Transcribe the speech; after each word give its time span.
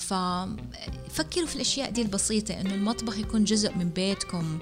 ففكروا 0.00 1.46
في 1.46 1.56
الأشياء 1.56 1.90
دي 1.90 2.02
البسيطة 2.02 2.60
إنه 2.60 2.74
المطبخ 2.74 3.18
يكون 3.18 3.44
جزء 3.44 3.74
من 3.74 3.88
بيتكم 3.88 4.58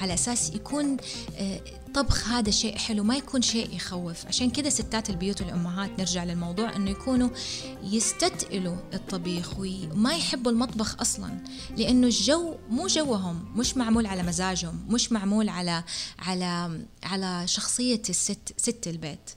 على 0.00 0.14
أساس 0.14 0.54
يكون 0.54 0.96
آه، 1.36 1.60
طبخ 1.94 2.28
هذا 2.28 2.50
شيء 2.50 2.78
حلو 2.78 3.04
ما 3.04 3.16
يكون 3.16 3.42
شيء 3.42 3.74
يخوف. 3.76 4.26
عشان 4.26 4.50
كذا 4.50 4.68
ستات 4.68 5.10
البيوت 5.10 5.40
والأمهات 5.40 5.90
نرجع 5.98 6.24
للموضوع 6.24 6.76
أنه 6.76 6.90
يكونوا 6.90 7.28
يستتقلوا 7.82 8.76
الطبيخ 8.94 9.58
وما 9.58 10.14
يحبوا 10.14 10.52
المطبخ 10.52 11.00
أصلا 11.00 11.44
لأنه 11.76 12.06
الجو 12.06 12.56
مو 12.70 12.86
جوهم 12.86 13.44
مش 13.56 13.76
معمول 13.76 14.06
على 14.06 14.22
مزاجهم 14.22 14.86
مش 14.88 15.12
معمول 15.12 15.48
على 15.48 15.84
على 16.18 16.80
على 17.02 17.42
شخصية 17.46 18.02
الست 18.08 18.54
ست 18.56 18.86
البيت. 18.88 19.30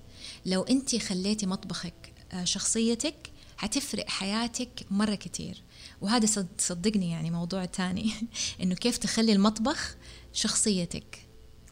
لو 0.46 0.62
أنت 0.62 0.96
خليتي 0.96 1.46
مطبخك 1.46 2.14
آه، 2.32 2.44
شخصيتك 2.44 3.35
حتفرق 3.58 4.10
حياتك 4.10 4.86
مرة 4.92 5.16
كتير. 5.16 5.64
وهذا 6.02 6.46
صدقني 6.58 7.12
يعني 7.12 7.32
موضوع 7.32 7.66
تاني. 7.66 8.12
إنه 8.62 8.76
كيف 8.76 8.98
تخلي 8.98 9.34
المطبخ 9.34 9.96
شخصيتك. 10.34 11.26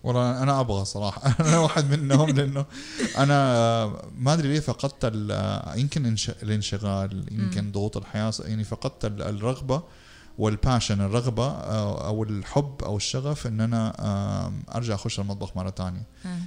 والله 0.03 0.43
أنا 0.43 0.59
أبغى 0.59 0.85
صراحة. 0.85 1.35
أنا 1.39 1.59
واحد 1.59 1.99
منهم 1.99 2.29
لأنه 2.29 2.65
أنا 3.17 3.85
ما 4.17 4.33
أدري 4.33 4.47
ليه 4.47 4.59
فقدت 4.59 5.03
يمكن 5.75 6.17
الانشغال 6.43 7.25
يمكن 7.31 7.71
ضغوط 7.71 7.97
الحياة 7.97 8.33
يعني 8.39 8.63
فقدت 8.63 9.05
الرغبة 9.05 9.83
والباشن 10.37 11.01
الرغبة 11.01 11.51
أو 12.07 12.23
الحب 12.23 12.83
أو 12.83 12.97
الشغف 12.97 13.47
إن 13.47 13.61
أنا 13.61 13.93
أرجع 14.75 14.95
أخش 14.95 15.19
المطبخ 15.19 15.57
مرة 15.57 15.69
ثانية 15.69 16.05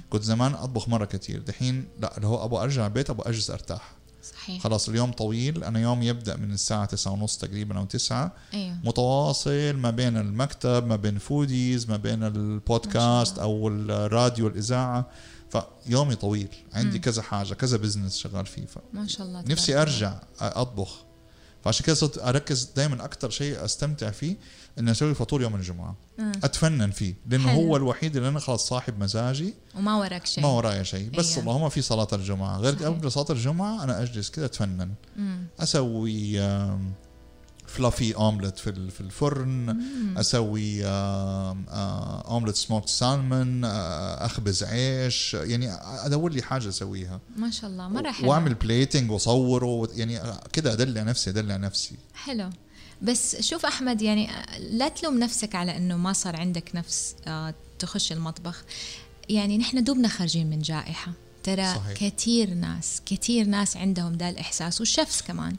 كنت 0.09 0.23
زمان 0.23 0.53
أطبخ 0.53 0.89
مرة 0.89 1.05
كثير 1.05 1.41
دحين 1.41 1.87
لا 1.99 2.17
اللي 2.17 2.27
هو 2.27 2.45
أبغى 2.45 2.63
أرجع 2.63 2.85
البيت 2.85 3.09
أبغى 3.09 3.29
أجلس 3.29 3.51
أرتاح. 3.51 3.91
صحيح. 4.31 4.63
خلاص 4.63 4.89
اليوم 4.89 5.11
طويل. 5.11 5.63
أنا 5.63 5.79
يوم 5.79 6.03
يبدأ 6.03 6.35
من 6.35 6.51
الساعة 6.51 6.85
تسعة 6.85 7.11
ونص 7.11 7.37
تقريبا 7.37 7.77
أو 7.77 7.85
تسعة. 7.85 8.31
أيوه. 8.53 8.77
متواصل 8.83 9.73
ما 9.73 9.89
بين 9.89 10.17
المكتب 10.17 10.87
ما 10.87 10.95
بين 10.95 11.17
فوديز 11.17 11.89
ما 11.89 11.97
بين 11.97 12.23
البودكاست 12.23 13.39
أو 13.39 13.67
الراديو 13.67 14.47
الإذاعة. 14.47 15.09
فيومي 15.85 16.15
طويل. 16.15 16.49
عندي 16.73 16.97
م. 16.97 17.01
كذا 17.01 17.21
حاجة 17.21 17.53
كذا 17.53 17.77
business 17.77 18.17
شغال 18.17 18.45
فيه. 18.45 18.65
ما 18.93 19.07
شاء 19.07 19.27
الله 19.27 19.41
نفسي 19.41 19.81
أرجع 19.81 20.19
أطبخ. 20.41 21.07
فعشان 21.63 21.85
كذا 21.85 21.95
صرت 21.95 22.17
أركز 22.17 22.69
دائما 22.75 23.05
أكثر 23.05 23.29
شيء 23.29 23.65
أستمتع 23.65 24.11
فيه 24.11 24.35
إني 24.79 24.91
أسوي 24.91 25.15
فطور 25.15 25.41
يوم 25.41 25.55
الجمعة. 25.55 25.95
مم. 26.17 26.31
أتفنن 26.43 26.91
فيه 26.91 27.13
لأنه 27.29 27.49
حلو. 27.49 27.61
هو 27.61 27.77
الوحيد 27.77 28.15
اللي 28.15 28.29
أنا 28.29 28.39
خلاص 28.39 28.67
صاحب 28.67 28.99
مزاجي 28.99 29.53
وما 29.75 29.95
وراك 29.95 30.25
شيء. 30.25 30.43
ما 30.43 30.49
ورايا 30.49 30.83
شيء. 30.83 31.09
بس 31.09 31.37
أيوه. 31.37 31.39
اللهم 31.39 31.69
في 31.69 31.81
صلاة 31.81 32.07
الجمعة. 32.13 32.57
غير 32.57 32.73
قبل 32.73 33.11
صلاة 33.11 33.25
الجمعة 33.29 33.83
أنا 33.83 34.01
أجلس 34.01 34.29
كذا 34.29 34.45
أتفنن. 34.45 34.91
مم. 35.15 35.47
أسوي 35.59 36.39
fluffy 37.67 38.15
omelette 38.15 38.57
في 38.57 38.91
في 38.91 39.01
الفرن. 39.01 39.65
مم. 39.65 40.17
أسوي 40.17 40.85
omelette 40.85 42.55
smoked 42.55 42.89
salmon 42.89 43.65
أخبز 43.65 44.63
عيش. 44.63 45.33
يعني 45.33 45.71
أدور 46.05 46.31
لي 46.31 46.41
حاجة 46.41 46.69
أسويها. 46.69 47.19
ما 47.37 47.51
شاء 47.51 47.69
الله 47.69 47.87
مرة 47.87 48.11
حلو 48.11 48.29
وأعمل 48.29 48.53
plating 48.53 49.11
وأصوره 49.11 49.89
يعني 49.95 50.19
كذا 50.53 50.73
أدلع 50.73 51.03
نفسي 51.03 51.29
أدلع 51.29 51.57
نفسي. 51.57 51.95
حلو. 52.13 52.49
بس 53.01 53.41
شوف 53.41 53.65
أحمد 53.65 54.01
يعني 54.01 54.29
لا 54.59 54.89
تلوم 54.89 55.19
نفسك 55.19 55.55
على 55.55 55.77
إنه 55.77 55.97
ما 55.97 56.13
صار 56.13 56.35
عندك 56.35 56.71
نفس 56.75 57.15
آه، 57.27 57.53
تخش 57.79 58.11
المطبخ. 58.11 58.63
يعني 59.29 59.57
نحن 59.57 59.83
دوبنا 59.83 60.07
خارجين 60.07 60.49
من 60.49 60.59
جائحة. 60.59 61.11
ترى 61.43 61.73
صحيح. 61.75 61.97
كثير 61.97 62.53
ناس 62.53 63.01
كثير 63.05 63.45
ناس 63.45 63.77
عندهم 63.77 64.17
ده 64.17 64.29
الإحساس 64.29 64.79
والشفس 64.79 65.21
كمان. 65.21 65.55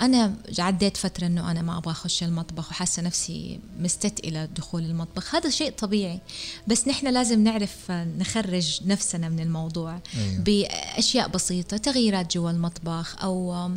أنا 0.00 0.34
عديت 0.58 0.96
فترة 0.96 1.26
أنه 1.26 1.50
أنا 1.50 1.62
ما 1.62 1.78
أبغى 1.78 1.92
أخش 1.92 2.22
المطبخ 2.22 2.70
وحاسة 2.70 3.02
نفسي 3.02 3.60
مستثقلة 3.78 4.44
دخول 4.44 4.84
المطبخ. 4.84 5.34
هذا 5.34 5.50
شيء 5.50 5.70
طبيعي. 5.70 6.20
بس 6.66 6.88
نحن 6.88 7.06
لازم 7.06 7.44
نعرف 7.44 7.90
نخرج 7.90 8.80
نفسنا 8.86 9.28
من 9.28 9.40
الموضوع 9.40 10.00
أيوه. 10.16 10.38
بأشياء 10.38 11.28
بسيطة 11.28 11.76
تغييرات 11.76 12.34
جوا 12.34 12.50
المطبخ 12.50 13.16
أو 13.22 13.68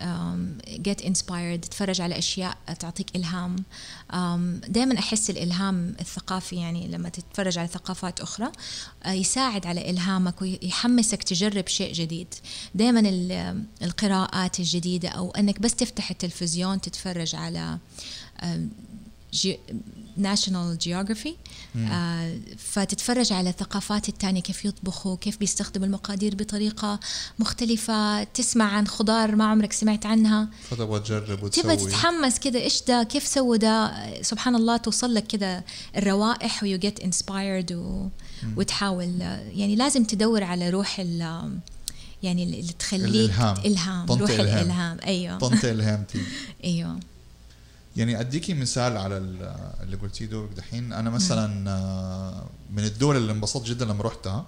um, 0.00 0.60
get 0.82 1.04
inspired 1.04 1.60
تتفرج 1.60 2.00
على 2.00 2.18
أشياء 2.18 2.56
تعطيك 2.78 3.16
إلهام. 3.16 3.56
Um, 3.56 4.16
دائما 4.68 4.98
أحس 4.98 5.30
الإلهام 5.30 5.94
الثقافي 6.00 6.56
يعني 6.56 6.88
لما 6.88 7.08
تتفرج 7.08 7.58
على 7.58 7.68
ثقافات 7.68 8.20
أخرى 8.20 8.52
uh, 9.04 9.08
يساعد 9.08 9.66
على 9.66 9.90
إلهامك 9.90 10.42
ويحمسك 10.42 11.22
تجرب 11.22 11.68
شيء 11.68 11.92
جديد. 11.92 12.34
دائما 12.74 13.00
القراءات 13.82 14.60
الجديدة 14.60 15.08
أو 15.08 15.30
إنك 15.30 15.60
بس 15.60 15.74
تفتح 15.74 16.10
التلفزيون 16.10 16.80
تتفرج 16.80 17.34
على 17.34 17.78
uh, 19.34 19.74
ناشونال 20.16 20.78
جيوغرافي 20.78 21.34
آه 21.76 22.38
فتتفرج 22.58 23.32
على 23.32 23.50
الثقافات 23.50 24.08
الثانية 24.08 24.42
كيف 24.42 24.64
يطبخوا 24.64 25.16
كيف 25.16 25.38
بيستخدموا 25.38 25.86
المقادير 25.86 26.34
بطريقة 26.34 27.00
مختلفة 27.38 28.24
تسمع 28.24 28.64
عن 28.64 28.86
خضار 28.86 29.36
ما 29.36 29.44
عمرك 29.44 29.72
سمعت 29.72 30.06
عنها. 30.06 30.48
فتبغى 30.70 31.00
تجرب 31.00 31.42
وتسوي. 31.42 31.62
تبغى 31.62 31.76
تتحمس 31.76 32.38
كده 32.38 32.60
إيش 32.60 32.82
ده؟ 32.88 33.02
كيف 33.02 33.26
سووا 33.26 33.56
ده؟ 33.56 33.92
سبحان 34.22 34.54
الله 34.54 34.76
توصل 34.76 35.14
لك 35.14 35.26
كده 35.26 35.64
الروائح 35.96 36.62
ويو 36.62 36.78
جيت 36.78 37.00
انسبايرد 37.00 37.72
وتحاول. 38.56 39.20
يعني 39.54 39.76
لازم 39.76 40.04
تدور 40.04 40.44
على 40.44 40.70
روح 40.70 41.00
ال 41.00 41.50
يعني 42.22 42.44
اللي 42.44 42.72
تخليك 42.78 43.30
الإلهام. 43.30 43.56
إلهام 43.64 44.06
روح 44.12 44.30
الالهام, 44.30 44.58
الإلهام. 44.58 44.98
أيوه. 45.06 45.38
طنط 45.38 45.64
الهامتي 45.64 46.20
أيوه. 46.64 47.00
يعني 47.96 48.20
اديكي 48.20 48.54
مثال 48.54 48.96
على 48.96 49.18
اللي 49.82 49.96
قلتيه 50.02 50.26
دوبك 50.26 50.56
دحين. 50.56 50.92
أنا 50.92 51.10
مثلا 51.10 51.70
آه، 51.70 52.46
من 52.70 52.84
الدول 52.84 53.16
اللي 53.16 53.32
انبسطت 53.32 53.66
جدا 53.66 53.84
لما 53.84 54.02
رحتها 54.02 54.46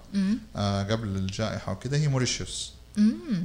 آه، 0.55 0.83
قبل 0.83 1.07
الجائحة 1.07 1.71
وكذا 1.71 1.97
هي 1.97 2.07
موريشيوس. 2.07 2.71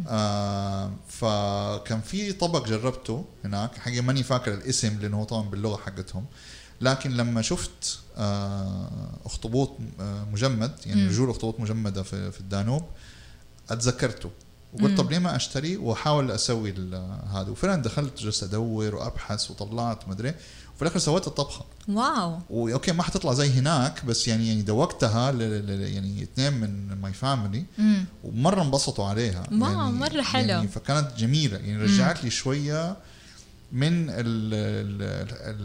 آه 0.09 0.91
فكان 1.09 2.01
في 2.01 2.33
طبق 2.33 2.69
جربته 2.69 3.25
هناك 3.45 3.79
حقيقة 3.79 4.03
ماني 4.03 4.23
فاكر 4.23 4.55
الاسم 4.55 4.99
لأنه 5.01 5.17
هو 5.17 5.25
طبعا 5.25 5.49
باللغة 5.49 5.77
حقتهم. 5.77 6.25
لكن 6.81 7.11
لما 7.11 7.43
شفت 7.43 7.99
آه 8.17 9.11
أخطبوط 9.25 9.71
آه 10.01 10.25
مجمد 10.33 10.73
يعني 10.87 11.07
رجول 11.07 11.31
أخطبوط 11.31 11.61
مجمدة 11.61 12.03
في, 12.03 12.33
في 12.33 12.41
الدانوب 12.41 12.83
أتذكرته. 13.71 14.31
وقلت 14.73 14.99
طب 14.99 15.11
ليه 15.11 15.19
ما 15.19 15.37
أشتري 15.37 15.77
وأحاول 15.77 16.31
أسوي 16.31 16.75
هذا. 17.33 17.49
وفعلا 17.51 17.83
دخلت 17.83 18.23
جلست 18.23 18.43
أدور 18.43 18.95
وأبحث 18.95 19.51
وطلعت 19.51 20.09
ما 20.09 20.15
أدري. 20.15 20.35
وفي 20.75 20.83
الآخر 20.83 20.99
سويت 20.99 21.27
الطبخة. 21.27 21.65
wow. 21.89 22.39
okay 22.51 22.93
ما 22.93 23.03
حتطلع 23.03 23.33
زي 23.33 23.51
هناك 23.51 24.05
بس 24.05 24.29
يعني 24.29 24.49
يعني 24.49 24.63
ذوقتها 24.63 25.31
يعني 25.31 26.23
اثنين 26.23 26.53
من 26.53 27.01
my 27.01 27.13
family 27.13 27.65
ومرة 28.25 28.63
انبسطوا 28.63 29.05
عليها. 29.05 29.47
واو 29.53 29.71
يعني 29.71 29.93
مرة 29.93 30.23
حلو. 30.23 30.49
يعني 30.49 30.69
فكانت 30.69 31.09
جميلة. 31.19 31.59
يعني 31.59 31.83
رجعت 31.83 32.25
لي 32.25 32.31
شوية 32.31 32.97
من 33.73 34.07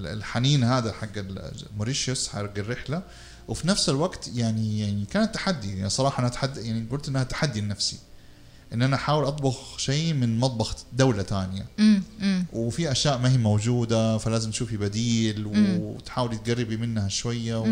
الحنين 0.05 0.63
هذا 0.63 0.91
حق 0.91 1.07
موريشيوس 1.77 2.27
حق 2.27 2.57
الرحلة. 2.57 3.01
وفي 3.47 3.67
نفس 3.67 3.89
الوقت 3.89 4.29
يعني 4.35 4.79
يعني 4.79 5.05
كانت 5.05 5.35
تحدي. 5.35 5.77
يعني 5.77 5.89
صراحة 5.89 6.21
أنا 6.21 6.29
تحدي 6.29 6.61
يعني 6.61 6.87
قلت 6.91 7.07
إنها 7.07 7.23
تحدي 7.23 7.61
لنفسي 7.61 7.97
إن 8.73 8.81
أنا 8.81 8.95
أحاول 8.95 9.25
أطبخ 9.25 9.77
شيء 9.79 10.13
من 10.13 10.39
مطبخ 10.39 10.75
دولة 10.93 11.23
ثانية 11.23 11.65
وفي 12.53 12.91
أشياء 12.91 13.17
ما 13.17 13.31
هي 13.31 13.37
موجودة 13.37 14.17
فلازم 14.17 14.51
تشوفي 14.51 14.77
بديل 14.77 15.45
وتحاولي 15.81 16.37
تقربي 16.37 16.77
منها 16.77 17.07
شوية 17.07 17.61
و... 17.61 17.67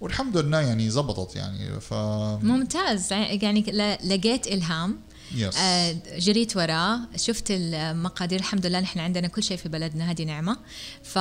والحمد 0.00 0.36
لله 0.36 0.60
يعني 0.60 0.90
زبطت 0.90 1.36
يعني 1.36 1.80
ف 1.80 1.94
ممتاز. 2.42 3.12
يعني 3.12 3.60
لقيت 4.04 4.46
إلهام. 4.46 4.98
يس. 5.34 5.56
آه 5.56 5.96
جريت 6.18 6.56
وراه 6.56 7.00
شفت 7.16 7.44
المقادير. 7.50 8.38
الحمد 8.38 8.66
لله 8.66 8.80
نحن 8.80 8.98
عندنا 8.98 9.28
كل 9.28 9.42
شيء 9.42 9.56
في 9.56 9.68
بلدنا 9.68 10.10
هذه 10.10 10.24
نعمة. 10.24 10.56
ف 11.02 11.18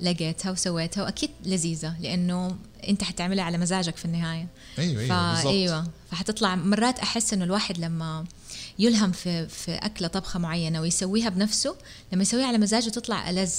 لقيتها 0.00 0.50
وسويتها 0.50 1.02
وأكيد 1.02 1.30
لذيذة 1.44 1.96
لأنه 2.00 2.56
أنت 2.88 3.04
حتعملها 3.04 3.44
على 3.44 3.58
مزاجك 3.58 3.96
في 3.96 4.04
النهاية. 4.04 4.46
أيوه 4.78 5.02
أيوه 5.02 5.32
بالضبط. 5.32 5.52
أيوه 5.52 5.86
فحتطلع. 6.10 6.54
مرات 6.54 6.98
أحس 6.98 7.32
إنه 7.32 7.44
الواحد 7.44 7.78
لما 7.78 8.24
يلهم 8.78 9.12
في 9.12 9.48
في 9.48 9.72
أكلة 9.74 10.08
طبخة 10.08 10.38
معينة 10.38 10.80
ويسويها 10.80 11.28
بنفسه 11.28 11.76
لما 12.12 12.22
يسويها 12.22 12.46
على 12.46 12.58
مزاجه 12.58 12.88
تطلع 12.88 13.30
ألذ. 13.30 13.52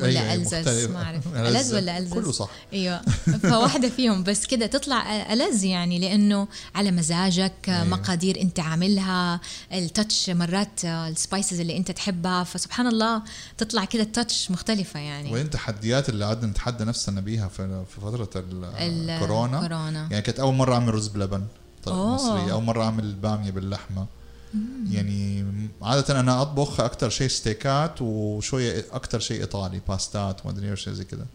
ولا 0.00 0.20
أيوة 0.20 0.34
ألزز؟ 0.34 0.90
ما 0.90 1.02
أعرف. 1.02 1.36
ألذ 1.36 1.74
ولا 1.74 1.98
ألزز 1.98 2.14
كله 2.14 2.32
صح. 2.32 2.48
أيوة. 2.72 3.00
فواحدة 3.50 3.88
فيهم 3.88 4.22
بس 4.22 4.46
كده 4.46 4.66
تطلع 4.66 5.32
ألذ 5.32 5.64
يعني 5.64 5.98
لأنه 5.98 6.48
على 6.74 6.90
مزاجك 6.90 7.52
أيوة. 7.68 7.84
مقادير 7.84 8.40
أنت 8.40 8.60
عاملها 8.60 9.40
ال 9.72 9.82
touch 9.82 10.30
مرات 10.30 10.84
ال 10.84 10.95
spices 10.95 11.60
اللي 11.60 11.76
أنت 11.76 11.90
تحبها. 11.90 12.44
فسبحان 12.44 12.86
الله 12.86 13.22
تطلع 13.58 13.84
كده 13.84 14.02
ال 14.02 14.10
touch 14.10 14.50
مختلفة 14.50 15.00
يعني. 15.00 15.32
وين 15.32 15.44
التحديات 15.44 16.08
اللي 16.08 16.24
قعدنا 16.24 16.50
نتحدى 16.50 16.84
نفسنا 16.84 17.20
بيها 17.20 17.48
في 17.48 17.84
فترة 18.02 18.30
الكورونا 18.36 19.60
كورونا. 19.60 20.08
يعني 20.10 20.22
كانت 20.22 20.40
أول 20.40 20.54
مرة 20.54 20.74
أعمل 20.74 20.94
رز 20.94 21.08
بلبن 21.08 21.46
مصري 21.86 22.52
أول 22.52 22.62
مرة 22.62 22.84
أعمل 22.84 23.14
بامية 23.14 23.50
باللحمة. 23.50 24.06
يعني 24.90 25.44
عادة 25.82 26.20
أنا 26.20 26.42
أطبخ 26.42 26.80
أكثر 26.80 27.08
شيء 27.08 27.28
ستيكات 27.28 28.02
وشوية 28.02 28.84
أكثر 28.92 29.20
شيء 29.20 29.40
إيطالي 29.40 29.80
باستات 29.88 30.40
وما 30.44 30.54
أدري 30.54 30.70
إيش 30.70 30.88
زي 30.88 31.04
كذا. 31.04 31.26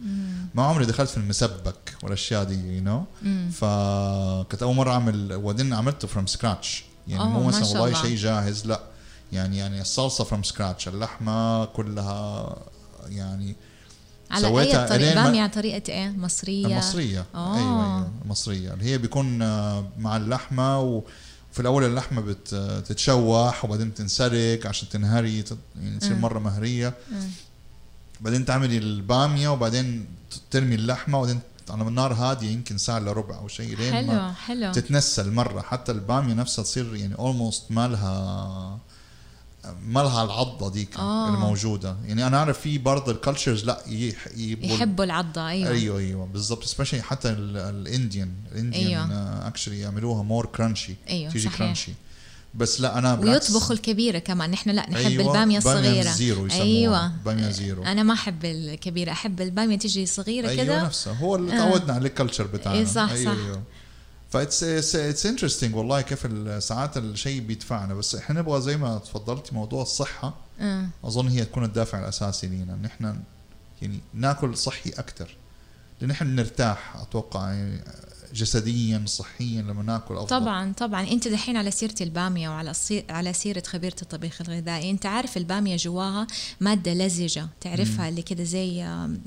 ما 0.55 0.63
عمري 0.63 0.85
دخلت 0.85 1.09
في 1.09 1.17
المسبك 1.17 1.95
والأشياء 2.03 2.43
دي 2.43 2.75
you 2.77 2.83
know 2.83 3.03
فكنت 3.51 4.63
أول 4.63 4.75
مرة 4.75 4.91
أعمل 4.91 5.33
وبعدين 5.33 5.73
عملته 5.73 6.07
from 6.07 6.27
scratch 6.27 6.83
يعني 7.07 7.23
مو 7.23 7.43
مثلا 7.43 7.81
والله 7.81 8.01
شيء 8.01 8.15
جاهز 8.15 8.65
لا. 8.65 8.81
يعني 9.31 9.57
يعني 9.57 9.81
الصلصة 9.81 10.23
from 10.23 10.43
scratch 10.43 10.87
اللحمة 10.87 11.65
كلها 11.65 12.55
يعني 13.09 13.55
على 14.31 14.47
أي 14.47 14.87
طريقة؟ 14.87 15.23
بامية 15.23 15.41
على 15.41 15.49
طريقة 15.49 15.91
إيه؟ 15.93 16.09
مصرية؟ 16.09 16.77
مصرية. 16.77 17.25
أوه. 17.35 17.57
أيوه 17.57 17.97
أيوه 17.97 18.11
مصرية. 18.25 18.73
اللي 18.73 18.85
هي 18.85 18.97
بيكون 18.97 19.37
مع 19.99 20.17
اللحمة 20.17 21.03
وفي 21.51 21.59
الأول 21.59 21.83
اللحمة 21.83 22.21
بتتشوح 22.27 23.65
وبعدين 23.65 23.93
تنسلق 23.93 24.59
عشان 24.67 24.89
تنهري 24.89 25.43
يعني 25.81 25.99
تصير 25.99 26.15
مرة 26.15 26.39
مهرية. 26.39 26.93
بعدين 28.21 28.45
تعملي 28.45 28.77
البامية 28.77 29.49
وبعدين 29.49 30.05
ترمي 30.51 30.75
اللحمة 30.75 31.17
وبعدين 31.17 31.39
على 31.69 31.81
النار 31.81 32.13
هادية 32.13 32.49
يمكن 32.49 32.77
ساعة 32.77 32.97
إلا 32.97 33.11
ربع 33.11 33.37
أو 33.37 33.47
شيء 33.47 33.77
لين 33.77 33.93
حلو 33.93 34.33
حلو. 34.33 34.71
تتنسل 34.71 35.31
مرة. 35.31 35.61
حتى 35.61 35.91
البامية 35.91 36.33
نفسها 36.33 36.63
تصير 36.63 36.95
يعني 36.95 37.15
almost 37.15 37.63
ما 37.69 37.87
لها 37.87 38.79
ما 39.85 39.99
لها 39.99 40.23
العضة 40.23 40.71
ديك 40.71 40.97
آه. 40.97 41.29
الموجوده 41.29 41.95
يعني 42.07 42.27
أنا 42.27 42.37
أعرف 42.37 42.59
في 42.59 42.77
برضه 42.77 43.11
ال 43.11 43.17
cultures 43.17 43.65
لأ 43.65 43.83
يحبوا 44.37 45.05
العضة 45.05 45.47
أيوه. 45.49 45.69
أيوه 45.69 45.99
أيوه 45.99 46.25
بالضبط. 46.25 46.63
specially 46.63 47.01
حتى 47.01 47.29
ال 47.29 47.44
Indian 47.44 48.31
ال 48.51 48.60
Indian 48.60 49.11
actually 49.45 49.75
أيوة. 49.75 49.85
يعملوها 49.85 50.23
more 50.23 50.45
crunchy 50.45 50.95
أيوه 51.09 51.31
تيجي 51.31 51.45
صحيح. 51.45 51.57
crunchy 51.57 51.91
بس 52.55 52.81
لأ 52.81 52.97
أنا 52.97 53.19
ويطبخوا 53.19 53.75
الكبيرة 53.75 54.19
كمان. 54.19 54.51
نحن 54.51 54.69
لأ 54.69 54.89
نحب 54.89 55.05
أيوة 55.05 55.27
البامية 55.27 55.57
الصغيرة. 55.57 56.11
zero 56.11 56.47
أيوه. 56.51 57.07
بامية 57.25 57.49
zero. 57.49 57.83
أنا 57.83 58.03
ما 58.03 58.13
أحب 58.13 58.45
الكبيرة. 58.45 59.11
أحب 59.11 59.41
البامية 59.41 59.77
تيجي 59.77 60.05
صغيرة 60.05 60.49
أيوة 60.49 60.63
كذا 60.63 60.73
أيوه 60.73 60.85
نفسها. 60.85 61.13
هو 61.13 61.35
اللي 61.35 61.51
تعودنا 61.51 61.93
آه. 61.93 61.95
عليه 61.95 62.09
ال 62.09 62.13
culture 62.14 62.43
بتاعنا. 62.47 62.79
اي 62.79 62.85
صح 62.85 63.09
أيوة 63.11 63.33
صح. 63.33 63.39
أيوة. 63.45 63.61
That's 64.29 64.63
it's 64.95 65.25
interesting 65.25 65.75
والله 65.75 66.01
كيف 66.01 66.27
ساعات 66.63 66.97
الشيء 66.97 67.41
بيدفعنا. 67.41 67.93
بس 67.93 68.15
إحنا 68.15 68.39
نبغى 68.39 68.61
زي 68.61 68.77
ما 68.77 68.97
تفضلتي 68.97 69.55
موضوع 69.55 69.81
الصحة. 69.81 70.33
أه. 70.59 70.87
أظن 71.03 71.27
هي 71.27 71.45
تكون 71.45 71.63
الدافع 71.63 71.99
الأساسي 71.99 72.47
لينا. 72.47 72.73
ان 72.73 72.85
إحنا 72.85 73.19
يعني 73.81 73.99
ناكل 74.13 74.57
صحي 74.57 74.89
أكثر 74.89 75.35
لأن 76.01 76.11
إحنا 76.11 76.29
نرتاح 76.29 76.95
أتوقع. 76.95 77.51
يعني 77.51 77.83
جسديا 78.33 79.03
صحيا 79.05 79.61
لما 79.61 79.83
نأكل 79.83 80.13
أفضل 80.15 80.27
طبعا 80.27 80.73
طبعا 80.73 81.07
أنت 81.11 81.27
دحين 81.27 81.57
على 81.57 81.71
سيرة 81.71 81.95
البامية 82.01 82.49
وعلى 82.49 82.73
على 83.09 83.33
سيرة 83.33 83.63
خبيرة 83.67 83.95
الطبيخ 84.01 84.41
الغذائي 84.41 84.89
أنت 84.91 85.05
عارف 85.05 85.37
البامية 85.37 85.75
جواها 85.75 86.27
مادة 86.59 86.93
لزجة 86.93 87.47
تعرفها 87.61 88.03
مم. 88.03 88.09
اللي 88.09 88.21
كده 88.21 88.43
زي 88.43 88.85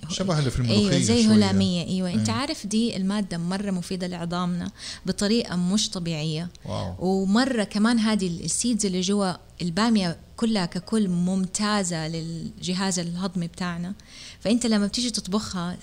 شبه 0.09 0.39
اللي 0.39 0.51
في 0.51 0.59
الملوخية 0.61 0.91
أيوه 0.91 0.99
زي 1.03 1.27
هلاميه 1.27 1.87
أيوه 1.87 2.13
أنت 2.15 2.31
مم. 2.31 2.37
عارف 2.37 2.67
دي 2.67 2.97
المادة 2.97 3.39
مرة 3.39 3.71
مفيدة 3.71 4.07
لعظامنا 4.07 4.71
بطريقة 5.07 5.57
مش 5.57 5.91
طبيعية 5.91 6.49
واو. 6.65 6.95
ومرة 6.99 7.65
كمان 7.65 7.99
هذه 7.99 8.27
السيدز 8.27 8.87
اللي 8.87 9.01
جوا 9.01 9.33
البامية 9.63 10.17
كلها 10.37 10.67
ككل 10.67 11.09
ممتازة 11.09 12.09
للجهاز 12.09 12.99
الهضمي 12.99 13.47
بتاعنا. 13.47 13.95
فأنت 14.41 14.67
لما 14.67 14.87
بتيجي 14.87 15.11
تطبخها 15.11 15.79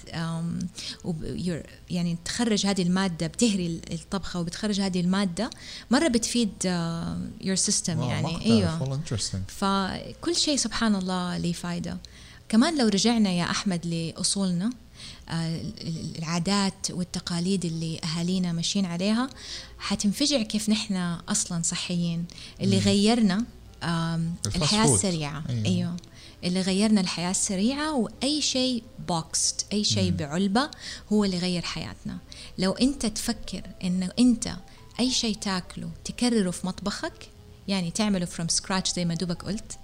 يعني 1.90 2.18
تخرج 2.26 2.66
هذه 2.66 2.82
المادة 2.82 3.28
بتهري 3.28 3.82
الطبخة 3.92 4.40
وبتخرج 4.40 4.82
هذه 4.82 5.00
المادة 5.00 5.50
مرة 5.92 6.08
بتفيد 6.08 6.50
your 7.42 7.56
system 7.56 8.02
يعني. 8.02 8.46
أيوه. 8.46 8.78
فكل 9.48 10.36
شيء 10.36 10.56
سبحان 10.58 10.96
الله 10.96 11.38
له 11.38 11.52
فايدة. 11.52 11.98
كمان 12.50 12.78
لو 12.78 12.88
رجعنا 12.88 13.30
يا 13.30 13.44
أحمد 13.44 13.86
لأصولنا 13.86 14.70
آه، 15.30 15.62
العادات 16.20 16.92
والتقاليد 16.92 17.66
اللي 17.66 18.00
أهالينا 18.04 18.52
ماشيين 18.52 18.86
عليها 18.86 19.30
حتنفجع 19.80 20.42
كيف 20.42 20.70
نحن 20.70 20.96
أصلا 21.30 21.62
صحيين. 21.64 22.26
اللي 22.62 22.80
غيرنا 22.80 23.46
الحياة 23.84 24.94
السريعة. 24.94 25.44
أيوه. 25.50 25.66
أيوه. 25.66 25.96
اللي 26.44 26.62
غيرنا 26.62 27.02
الحياة 27.02 27.32
السريعة 27.32 27.94
وأي 27.94 28.42
شيء 28.42 28.84
boxed 29.08 29.66
أي 29.74 29.84
شيء 29.84 30.12
بعلبة 30.12 30.70
هو 31.14 31.24
اللي 31.26 31.38
غير 31.38 31.62
حياتنا. 31.62 32.18
لو 32.58 32.72
أنت 32.72 33.06
تفكر 33.06 33.62
أنه 33.84 34.12
أنت 34.20 34.56
أي 35.00 35.12
شيء 35.12 35.36
تاكله 35.36 35.90
تكرره 36.06 36.52
في 36.52 36.68
مطبخك 36.68 37.30
يعني 37.68 37.92
تعمله 37.92 38.26
from 38.26 38.48
scratch 38.48 38.94
زي 38.94 39.06
ما 39.06 39.14
دوبك 39.14 39.44
قلت 39.44 39.78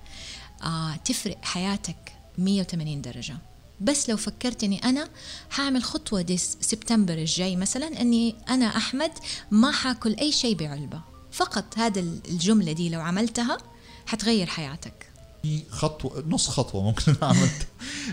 آه 0.63 0.95
تفرق 0.95 1.37
حياتك 1.41 2.13
180 2.37 3.01
درجة. 3.01 3.37
بس 3.81 4.09
لو 4.09 4.17
فكرت 4.17 4.63
اني 4.63 4.83
أنا 4.83 5.09
حاعمل 5.49 5.83
خطوة 5.83 6.21
دي 6.21 6.37
سبتمبر 6.37 7.13
الجاي 7.13 7.55
مثلا 7.55 8.01
إني 8.01 8.35
أنا 8.49 8.65
أحمد 8.77 9.11
ما 9.51 9.71
حاكل 9.71 10.15
أي 10.15 10.31
شيء 10.31 10.55
بعلبة. 10.55 11.01
فقط 11.31 11.77
هذا 11.77 11.99
الجملة 11.99 12.71
دي 12.71 12.89
لو 12.89 13.01
عملتها 13.01 13.57
حتغير 14.05 14.47
حياتك. 14.47 15.09
في 15.43 15.63
خطوة 15.69 16.23
نص 16.27 16.49
خطوة 16.49 16.83
ممكن 16.83 17.15
أعمل. 17.23 17.49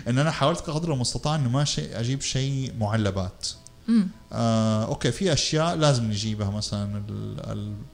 إن 0.07 0.19
أنا 0.19 0.31
حاولت 0.31 0.59
قدر 0.69 0.93
المستطاع 0.93 1.35
إنه 1.35 1.49
ما 1.49 1.63
شيء 1.65 1.99
أجيب 1.99 2.21
شيء 2.21 2.73
معلبات. 2.79 3.47
آه، 4.31 4.85
أوكي 4.85 5.11
في 5.11 5.33
أشياء 5.33 5.75
لازم 5.75 6.03
نجيبها 6.03 6.49
مثلا 6.49 7.03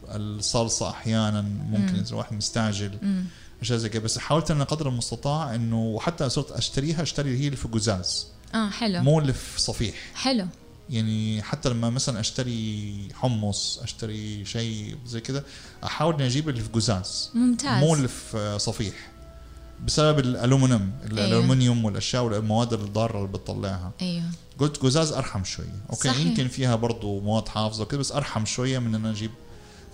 الصلصة 0.05 0.89
أحيانا 0.89 1.41
ممكن 1.41 1.95
إذا 1.95 2.09
الواحد 2.09 2.33
مستعجل. 2.33 2.97
أشياء 3.61 3.77
زي 3.77 3.89
كذا. 3.89 4.01
بس 4.01 4.17
حاولت 4.17 4.51
أنا 4.51 4.63
قدر 4.63 4.89
المستطاع 4.89 5.55
إنه 5.55 5.81
وحتى 5.81 6.29
صرت 6.29 6.51
أشتريها 6.51 7.01
أشتري 7.01 7.37
هي 7.39 7.45
اللي 7.45 7.57
في 7.57 7.67
قزاز. 7.67 8.27
آه 8.55 8.69
حلو. 8.69 9.01
مو 9.03 9.19
اللي 9.19 9.33
في 9.33 9.61
صفيح. 9.61 9.95
حلو. 10.15 10.47
يعني 10.89 11.41
حتى 11.41 11.69
لما 11.69 11.89
مثلا 11.89 12.19
أشتري 12.19 12.93
حمص 13.13 13.79
أشتري 13.83 14.45
شيء 14.45 14.97
زي 15.05 15.21
كذا 15.21 15.43
أحاول 15.83 16.13
إني 16.13 16.25
أجيب 16.25 16.49
اللي 16.49 16.61
في 16.61 16.69
قزاز 16.69 17.31
ممتاز. 17.33 17.83
مو 17.83 17.95
اللي 17.95 18.07
في 18.07 18.55
صفيح. 18.59 19.11
بسبب 19.85 20.19
الألومنيوم 20.19 20.91
أيوه. 21.01 21.11
الألومنيوم 21.11 21.85
والأشياء 21.85 22.23
والمواد 22.23 22.73
الضارة 22.73 23.17
اللي 23.17 23.27
بتطلعها. 23.27 23.91
أيوه. 24.01 24.23
قلت 24.59 24.77
قزاز 24.77 25.11
أرحم 25.11 25.43
شوية 25.43 25.81
أوكي 25.89 26.07
صحيح. 26.09 26.25
يمكن 26.25 26.47
فيها 26.47 26.75
برضه 26.75 27.19
مواد 27.19 27.47
حافظة 27.47 27.83
وكذا 27.83 27.99
بس 27.99 28.11
أرحم 28.11 28.45
شوية 28.45 28.79
من 28.79 28.95
إن 28.95 29.05
أجيب 29.05 29.31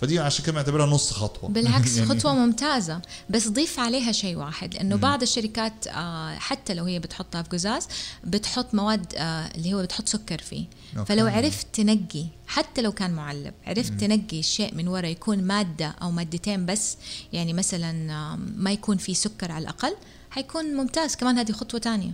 فدي 0.00 0.18
عشان 0.18 0.44
كده 0.44 0.54
معتبرها 0.54 0.86
نص 0.86 1.12
خطوة. 1.12 1.50
بالعكس 1.50 1.96
يعني 1.96 2.08
خطوة 2.08 2.34
ممتازة. 2.34 3.00
بس 3.30 3.48
ضيف 3.48 3.80
عليها 3.80 4.12
شيء 4.12 4.36
واحد 4.36 4.74
لأنه 4.74 4.96
بعض 4.96 5.22
الشركات 5.22 5.86
آه، 5.86 6.34
حتى 6.34 6.74
لو 6.74 6.84
هي 6.84 6.98
بتحطها 6.98 7.42
في 7.42 7.48
قزاز 7.48 7.88
بتحط 8.24 8.74
مواد 8.74 9.14
آه، 9.16 9.46
اللي 9.54 9.74
هو 9.74 9.82
بتحط 9.82 10.08
سكر 10.08 10.38
فيه. 10.38 10.64
أوكي. 10.96 11.08
فلو 11.14 11.26
عرفت 11.26 11.66
تنقي 11.72 12.24
حتى 12.46 12.82
لو 12.82 12.92
كان 12.92 13.10
معلب 13.10 13.54
عرفت. 13.66 13.92
تنقي 13.92 14.38
الشيء 14.38 14.74
من 14.74 14.88
ورا 14.88 15.06
يكون 15.06 15.42
مادة 15.42 15.94
أو 16.02 16.10
مادتين 16.10 16.66
بس 16.66 16.96
يعني 17.32 17.52
مثلا 17.52 18.36
ما 18.36 18.72
يكون 18.72 18.96
فيه 18.96 19.14
سكر 19.14 19.52
على 19.52 19.62
الأقل 19.62 19.96
حيكون 20.30 20.64
ممتاز. 20.74 21.16
كمان 21.16 21.38
هذه 21.38 21.52
خطوة 21.52 21.80
ثانية 21.80 22.12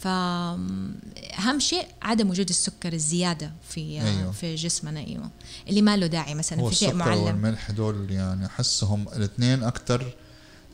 فأهم 0.00 1.58
شيء 1.58 1.86
عدم 2.02 2.30
وجود 2.30 2.48
السكر 2.48 2.92
الزيادة 2.92 3.52
في 3.68 3.80
أيوه. 3.80 4.32
في 4.32 4.54
جسمنا 4.54 5.00
أيوه 5.00 5.30
اللي 5.68 5.82
ما 5.82 5.96
له 5.96 6.06
داعي 6.06 6.34
مثلا 6.34 6.68
في 6.68 6.74
شيء 6.74 6.94
معلم 6.94 7.22
والملح 7.22 7.70
دول 7.70 8.10
يعني 8.10 8.46
أحسهم 8.46 9.08
الاثنين 9.08 9.62
أكثر 9.62 10.14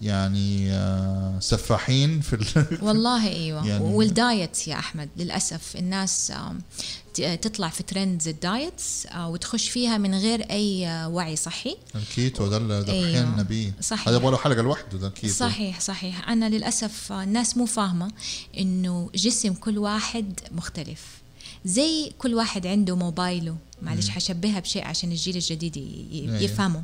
يعني 0.02 0.72
آه، 0.72 1.38
سفاحين 1.40 2.20
في 2.20 2.36
والله 2.82 3.28
إيوه. 3.28 3.66
يعني 3.66 3.84
وال 3.84 4.12
diet 4.12 4.68
يا 4.68 4.78
أحمد 4.78 5.08
للأسف 5.16 5.76
الناس 5.76 6.32
تطلع 7.42 7.68
في 7.68 7.82
trend 7.82 8.28
ال 8.28 8.41
diets 8.41 9.06
آه، 9.06 9.28
وتخش 9.28 9.68
فيها 9.68 9.98
من 9.98 10.14
غير 10.14 10.50
أي 10.50 10.88
آه، 10.88 11.08
وعي 11.08 11.36
صحي. 11.36 11.76
الكيتو 11.94 12.48
ده 12.48 12.56
اللي 12.56 12.82
دحين. 12.82 13.36
نبيه 13.36 13.72
صحيح. 13.80 14.08
هذا 14.08 14.18
له 14.18 14.36
حلقة 14.36 14.62
لوحده 14.62 14.98
ده 14.98 15.06
الكيتو 15.06 15.34
صحيح 15.34 15.80
صحيح. 15.80 16.28
أنا 16.28 16.48
للأسف 16.48 17.12
الناس 17.12 17.56
مو 17.56 17.66
فاهمة 17.66 18.10
إنه 18.58 19.10
جسم 19.14 19.54
كل 19.54 19.78
واحد 19.78 20.40
مختلف. 20.52 21.00
زي 21.66 22.12
كل 22.18 22.34
واحد 22.34 22.66
عنده 22.66 22.96
موبايله. 22.96 23.56
معلش 23.82 24.08
حشبهها 24.08 24.60
بشيء 24.60 24.84
عشان 24.84 25.10
الجيل 25.12 25.36
الجديد 25.36 25.76
أيوه. 26.12 26.40
يفهموا 26.40 26.80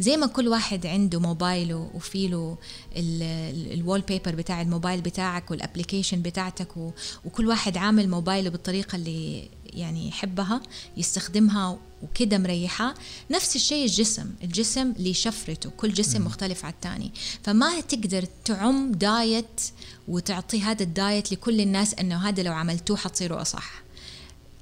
زي 0.00 0.16
ما 0.16 0.26
كل 0.26 0.48
واحد 0.48 0.86
عنده 0.86 1.20
موبايله 1.20 1.90
وفي 1.94 2.28
له 2.28 2.58
ال 2.96 4.00
wallpaper 4.00 4.34
بتاع 4.34 4.62
الموبايل 4.62 5.00
بتاعك 5.00 5.50
وال 5.50 5.61
application 5.61 6.22
بتاعتك 6.22 6.76
وكل 7.24 7.46
واحد 7.46 7.76
عامل 7.76 8.08
موبايله 8.08 8.50
بالطريقة 8.50 8.96
اللي 8.96 9.48
يعني 9.66 10.08
يحبها 10.08 10.60
يستخدمها 10.96 11.78
وكده 12.02 12.38
مريحة. 12.38 12.94
نفس 13.30 13.56
الشيء 13.56 13.84
الجسم. 13.84 14.30
الجسم 14.42 14.92
لشفرته 14.98 15.70
كل 15.70 15.92
جسم 15.92 16.24
مختلف 16.24 16.64
عن 16.64 16.72
الثاني 16.72 17.12
فما 17.42 17.80
تقدر 17.80 18.24
تعم 18.44 18.92
diet 18.92 19.60
وتعطي 20.08 20.60
هذا 20.60 20.82
ال 20.82 20.92
diet 20.92 21.32
لكل 21.32 21.60
الناس 21.60 21.94
إنه 21.94 22.28
هذا 22.28 22.42
لو 22.42 22.52
عملتوه 22.52 22.96
حتصيروا 22.96 23.42
أصح. 23.42 23.83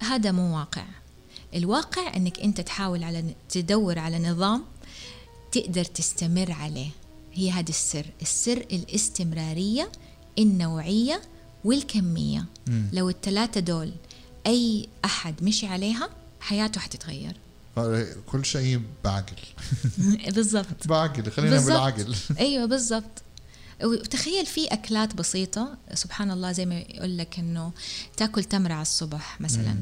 هذا 0.03 0.33
مو 0.33 0.59
واقع. 0.59 0.85
الواقع 1.55 2.17
إنك 2.17 2.41
أنت 2.41 2.61
تحاول 2.61 3.05
على 3.05 3.35
تدور 3.49 3.99
على 3.99 4.19
نظام 4.19 4.65
تقدر 5.53 5.85
تستمر 5.85 6.53
عليه. 6.53 6.91
هي 7.33 7.51
هذا 7.51 7.69
السر. 7.69 8.07
السر 8.23 8.57
الاستمرارية 8.57 9.93
النوعية 10.39 11.23
والكمية. 11.65 12.45
مم. 12.67 12.89
لو 12.93 13.09
الثلاثة 13.09 13.61
دول 13.61 13.93
أي 14.47 14.89
أحد 15.05 15.35
مشي 15.43 15.67
عليها 15.67 16.09
حياته 16.41 16.81
حتتغير. 16.81 17.37
كل 18.27 18.45
شيء 18.45 18.83
بعقل. 19.05 19.37
بالضبط. 20.35 20.87
بعقل 20.87 21.31
خلينا 21.31 21.51
بالزبط. 21.51 21.73
بالعقل 21.73 22.15
أيوه 22.39 22.67
بالضبط. 22.67 23.23
وتخيل 23.85 24.47
في 24.47 24.67
أكلات 24.67 25.15
بسيطة 25.15 25.77
سبحان 25.95 26.31
الله 26.31 26.53
زي 26.53 26.67
ما 26.67 26.79
يقول 26.79 27.19
لك 27.19 27.39
إنه 27.39 27.73
تاكل 28.17 28.45
تمرة 28.45 28.73
على 28.73 28.83
الصبح 28.83 29.41
مثلا. 29.41 29.77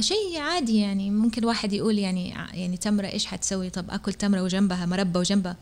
شيء 0.00 0.38
عادي 0.38 0.78
يعني 0.78 1.10
ممكن 1.10 1.44
واحد 1.44 1.72
يقول 1.72 1.98
يعني 1.98 2.28
يعني 2.28 2.76
تمرة 2.76 3.06
إيش 3.06 3.26
حتسوي؟ 3.26 3.70
طب 3.70 3.90
آكل 3.90 4.12
تمرة 4.12 4.42
وجنبها 4.42 4.86
مربى 4.86 5.18
وجنبها. 5.18 5.56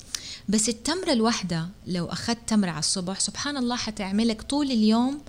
بس 0.48 0.68
التمرة 0.68 1.12
الواحدة 1.12 1.68
لو 1.86 2.06
أخذت 2.06 2.38
تمرة 2.46 2.70
على 2.70 2.78
الصبح 2.78 3.20
سبحان 3.20 3.56
الله 3.56 3.76
حتعملك 3.76 4.42
طول 4.42 4.70
اليوم 4.70 5.20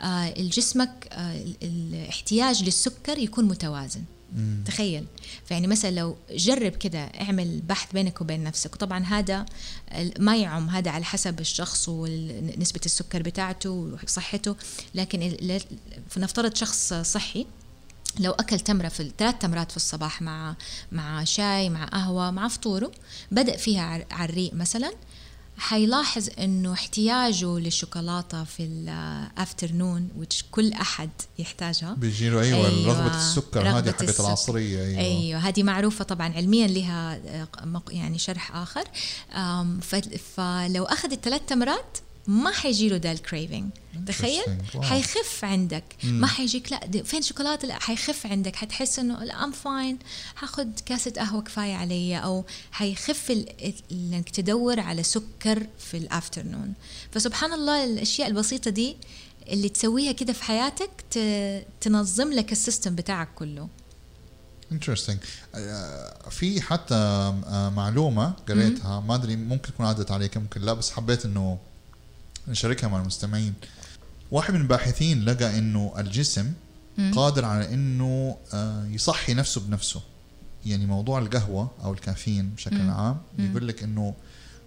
آه 0.00 0.34
الجسمك 0.36 1.08
آه 1.12 1.44
الاحتياج 1.62 2.64
للسكر 2.64 3.18
يكون 3.18 3.44
متوازن. 3.44 4.02
مم. 4.36 4.64
تخيل. 4.66 5.06
فيعني 5.44 5.66
مثلا 5.66 5.90
لو 5.90 6.16
جرب 6.30 6.72
كده 6.72 6.98
اعمل 6.98 7.60
بحث 7.60 7.92
بينك 7.92 8.20
وبين 8.20 8.44
نفسك. 8.44 8.74
وطبعا 8.74 9.04
هذا 9.04 9.46
ما 10.18 10.36
يعم 10.36 10.68
هذا 10.68 10.90
على 10.90 11.04
حسب 11.04 11.40
الشخص 11.40 11.88
ونسبة 11.88 12.80
السكر 12.86 13.22
بتاعته 13.22 13.70
وصحته. 14.04 14.56
لكن 14.94 15.32
فنفترض 16.08 16.54
شخص 16.54 16.94
صحي 16.94 17.46
لو 18.20 18.32
أكل 18.32 18.60
تمرة 18.60 18.88
في 18.88 19.12
ثلاث 19.18 19.34
تمرات 19.40 19.70
في 19.70 19.76
الصباح 19.76 20.22
مع 20.22 20.56
مع 20.92 21.24
شاي 21.24 21.70
مع 21.70 21.84
قهوة 21.84 22.30
مع 22.30 22.48
فطوره 22.48 22.92
بدأ 23.30 23.56
فيها 23.56 24.04
على 24.10 24.30
الريق 24.30 24.54
مثلا 24.54 24.92
حيلاحظ 25.58 26.28
إنه 26.38 26.72
احتياجه 26.72 27.58
للشوكولاتة 27.58 28.44
في 28.44 28.62
الأفترنون 28.62 30.08
which 30.20 30.44
كل 30.50 30.72
أحد 30.72 31.10
يحتاجها. 31.38 31.94
بيجي 31.94 32.30
له 32.30 32.40
أيوه, 32.40 32.68
أيوة 32.68 32.86
رغبة 32.86 33.16
السكر 33.16 33.68
هذه 33.68 33.90
حقت 33.92 34.20
العصرية 34.20 34.80
أيوه. 34.82 35.00
أيوه 35.00 35.40
هذه 35.40 35.62
معروفة 35.62 36.04
طبعا 36.04 36.32
علميا 36.32 36.66
لها 36.66 37.20
يعني 37.90 38.18
شرح 38.18 38.56
آخر. 38.56 38.84
فلو 40.36 40.84
أخذ 40.84 41.12
الثلاث 41.12 41.40
تمرات 41.46 41.98
ما 42.28 42.50
حيجي 42.50 42.88
له 42.88 42.96
ده 42.96 43.12
ال 43.12 43.19
craving 43.19 43.70
تخيل؟ 44.06 44.44
حيخف 44.82 45.44
عندك. 45.44 45.84
ما 46.04 46.26
حيجيك 46.26 46.72
لا 46.72 47.02
فين 47.02 47.22
شوكولاتة؟ 47.22 47.68
لا 47.68 47.78
حيخف 47.78 48.26
عندك. 48.26 48.56
حتحس 48.56 48.98
إنه 48.98 49.24
لا 49.24 49.44
I'm 49.44 49.52
fine 49.52 49.98
حاخذ 50.34 50.66
كاسة 50.86 51.12
قهوة 51.16 51.42
كفاية 51.42 51.74
علي 51.74 52.18
أو 52.18 52.44
حيخف 52.72 53.44
إنك 53.92 54.30
تدور 54.30 54.80
على 54.80 55.02
سكر 55.02 55.66
في 55.78 55.96
ال 55.96 56.03
afternoon. 56.03 56.74
فسبحان 57.12 57.52
الله 57.52 57.84
الأشياء 57.84 58.28
البسيطة 58.28 58.70
دي 58.70 58.96
اللي 59.48 59.68
تسويها 59.68 60.12
كده 60.12 60.32
في 60.32 60.44
حياتك 60.44 60.90
تنظم 61.80 62.32
لك 62.32 62.52
ال 62.52 62.58
system 62.58 62.94
بتاعك 62.94 63.28
كله. 63.34 63.68
Interesting 64.72 65.18
آه، 65.54 66.28
في 66.30 66.60
حتى 66.60 66.94
آه، 66.94 67.70
معلومة 67.76 68.32
قريتها 68.48 69.00
ما 69.00 69.14
أدري 69.14 69.36
ممكن 69.36 69.72
تكون 69.72 69.86
عدت 69.86 70.10
عليك 70.10 70.36
ممكن 70.36 70.60
لا 70.60 70.72
بس 70.72 70.90
حبيت 70.90 71.24
إنه 71.24 71.58
نشاركها 72.48 72.88
مع 72.88 73.00
المستمعين. 73.00 73.54
واحد 74.30 74.54
من 74.54 74.60
الباحثين 74.60 75.24
لقى 75.24 75.58
إنه 75.58 75.94
الجسم 75.98 76.52
قادر 77.14 77.44
على 77.44 77.74
إنه 77.74 78.36
آه، 78.54 78.86
يصحي 78.86 79.34
نفسه 79.34 79.60
بنفسه. 79.60 80.00
يعني 80.66 80.86
موضوع 80.86 81.18
القهوة 81.18 81.70
أو 81.84 81.92
الكافيين 81.92 82.50
بشكل 82.50 82.90
عام 82.90 83.16
يقول 83.38 83.68
لك 83.68 83.82
إنه 83.82 84.14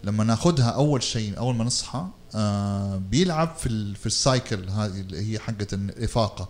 لما 0.03 0.24
ناخذها 0.24 0.69
أول 0.69 1.03
شيء 1.03 1.38
أول 1.38 1.55
ما 1.55 1.63
نصحى 1.63 2.07
آه 2.36 2.98
بيلعب 2.98 3.55
في 3.55 3.95
في 3.95 4.05
السايكل 4.05 4.69
هذه 4.69 5.00
اللي 5.01 5.33
هي 5.33 5.39
حقه 5.39 5.67
الإفاقة. 5.74 6.50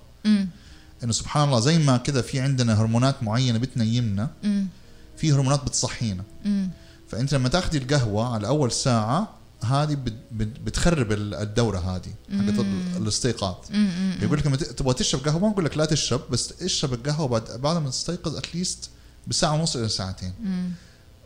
إنه 1.04 1.12
سبحان 1.12 1.48
الله 1.48 1.60
زي 1.60 1.78
ما 1.78 1.98
كذا 1.98 2.22
في 2.22 2.40
عندنا 2.40 2.82
هرمونات 2.82 3.24
معينة 3.24 3.58
بتنيمنا 3.60 4.30
في 5.18 5.32
هرمونات 5.34 5.64
بتصحينا. 5.64 6.24
فأنت 7.10 7.34
لما 7.34 7.50
تاخذي 7.50 7.78
القهوة 7.78 8.34
على 8.34 8.48
أول 8.48 8.72
ساعة 8.72 9.39
هذه 9.66 9.98
بتخرب 10.32 11.12
الدورة 11.12 11.78
هذه 11.80 12.14
حقت 12.32 12.66
الاستيقاظ. 12.98 13.56
يقول 14.22 14.38
لك 14.38 14.48
لما 14.48 14.58
تبغى 14.58 14.94
تشرب 14.94 15.26
قهوة؟ 15.26 15.40
ما 15.40 15.50
نقول 15.50 15.66
لك 15.66 15.78
لا 15.78 15.86
تشرب 15.86 16.22
بس 16.32 16.54
اشرب 16.62 16.94
القهوة 16.94 17.28
بعد 17.28 17.62
بعد 17.62 17.78
ما 17.78 17.90
تستيقظ 17.90 18.36
اتليست 18.36 18.90
بساعة 19.28 19.54
ونص 19.54 19.76
إلى 19.76 19.90
ساعتين. 19.90 20.34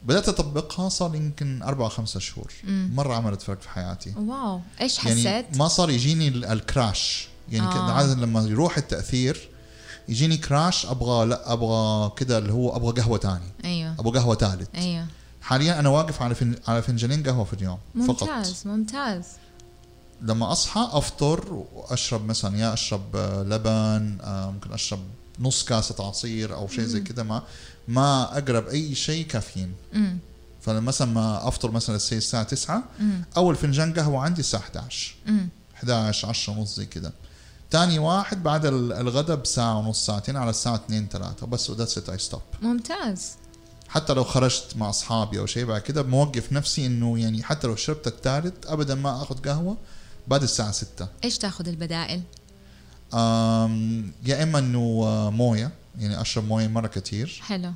بدأت 0.04 0.30
أطبقها 0.30 0.90
صار 0.90 1.16
يمكن 1.16 1.64
أربع 1.64 1.88
خمسة 1.88 2.20
شهور. 2.20 2.52
مم. 2.64 2.92
مرة 2.96 3.16
عملت 3.16 3.42
فرق 3.42 3.62
في 3.62 3.70
حياتي. 3.70 4.14
واو. 4.18 4.62
إيش 4.82 4.98
يعني 4.98 5.12
حسيت؟ 5.12 5.26
يعني 5.26 5.58
ما 5.58 5.68
صار 5.68 5.90
يجيني 5.90 6.28
الكراش 6.28 7.28
يعني 7.52 7.68
آه. 7.68 7.92
عادة 7.92 8.14
لما 8.14 8.42
يروح 8.42 8.78
التأثير 8.78 9.50
يجيني 10.10 10.38
كراش 10.38 10.86
أبغى 10.86 11.26
لا 11.26 11.54
أبغى 11.54 12.12
كذا 12.16 12.38
اللي 12.38 12.54
هو 12.54 12.76
أبغى 12.76 13.02
قهوة 13.02 13.18
ثاني 13.18 13.52
أيوه. 13.66 13.94
أبغى 14.00 14.20
قهوة 14.20 14.36
ثالث 14.36 14.68
أيوه. 14.76 15.08
حاليا 15.44 15.80
أنا 15.80 15.90
واقف 15.90 16.22
على 16.22 16.36
فن... 16.36 16.56
على 16.68 16.82
فنجانين 16.82 17.24
قهوة 17.24 17.44
في 17.44 17.54
اليوم 17.54 17.78
ممتاز 17.96 18.16
فقط. 18.18 18.30
ممتاز 18.30 18.68
ممتاز. 18.68 19.24
لما 20.22 20.52
أصحى 20.52 20.90
أفطر 20.92 21.54
وأشرب 21.74 22.26
مثلا 22.26 22.58
يا 22.58 22.74
أشرب 22.74 23.16
لبن 23.48 24.18
آه، 24.22 24.52
ممكن 24.52 24.74
أشرب 24.74 25.00
نص 25.40 25.64
كاسة 25.66 26.08
عصير 26.08 26.56
أو 26.56 26.68
شيء 26.68 26.84
زي 26.84 27.00
كذا 27.02 27.24
ما 27.24 27.44
ما 27.88 28.38
أقرب 28.38 28.68
أي 28.68 28.96
شيء 28.96 29.26
كافيين. 29.28 29.74
فلما 30.62 30.80
مثلا 30.80 31.08
ما 31.12 31.48
أفطر 31.48 31.72
مثلا 31.72 31.96
الساعة 31.96 32.44
9 32.44 32.84
أول 33.38 33.56
فنجان 33.56 33.94
قهوة 33.94 34.22
عندي 34.22 34.40
الساعة 34.40 34.62
11 34.62 35.16
11 35.76 36.30
10 36.30 36.54
ونص 36.54 36.76
زي 36.76 36.86
كذا 36.86 37.12
ثاني 37.72 38.00
واحد 38.00 38.44
بعد 38.44 38.66
الغداء 38.66 39.36
بساعة 39.38 39.78
ونص 39.78 40.06
ساعتين 40.06 40.38
على 40.38 40.50
الساعة 40.50 40.76
2 40.76 41.08
3 41.08 41.48
بس 41.48 41.70
و 41.70 41.74
that's 41.74 41.98
it 41.98 42.10
I 42.10 42.18
stop 42.18 42.42
ممتاز. 42.62 43.32
حتى 43.94 44.14
لو 44.14 44.24
خرجت 44.24 44.78
مع 44.78 44.90
أصحابي 44.90 45.40
أو 45.40 45.46
شيء 45.46 45.66
بعد 45.66 45.82
كده 45.82 46.04
موقف 46.04 46.54
نفسي 46.54 46.86
إنه 46.86 47.20
يعني 47.20 47.44
حتى 47.44 47.68
لو 47.68 47.76
شربت 47.76 48.08
الثالث 48.08 48.54
ابدا 48.66 48.96
ما 48.96 49.22
آخذ 49.22 49.36
قهوة 49.50 49.78
بعد 50.28 50.44
الساعة 50.44 50.72
6 50.72 51.08
إيش 51.24 51.38
تأخذ 51.38 51.68
البدائل؟ 51.68 52.22
يا 54.26 54.44
إما 54.44 54.60
إنه 54.60 55.02
آه، 55.04 55.30
موية 55.30 55.72
يعني 56.00 56.22
أشرب 56.22 56.48
موية 56.48 56.68
مرة 56.68 56.88
كثير 56.88 57.42
حلو. 57.44 57.72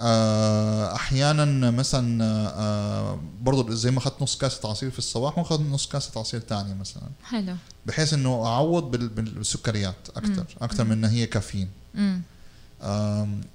آه، 0.00 0.94
أحيانا 0.94 1.70
مثلا 1.70 2.24
آه، 2.24 3.20
برضو 3.42 3.74
زي 3.74 3.90
ما 3.90 3.98
أخذت 3.98 4.22
نص 4.22 4.38
كاسة 4.38 4.70
عصير 4.70 4.90
في 4.90 4.98
الصباح 4.98 5.38
واخذ 5.38 5.62
نص 5.62 5.86
كاسة 5.86 6.20
عصير 6.20 6.40
ثانية 6.40 6.74
مثلا. 6.74 7.08
حلو. 7.24 7.56
بحيث 7.86 8.14
إنه 8.14 8.46
أعوض 8.46 8.90
بالسكريات 8.90 10.08
أكثر 10.16 10.44
أكثر 10.60 10.84
من 10.84 11.04
هي 11.04 11.26
كافيين. 11.26 11.68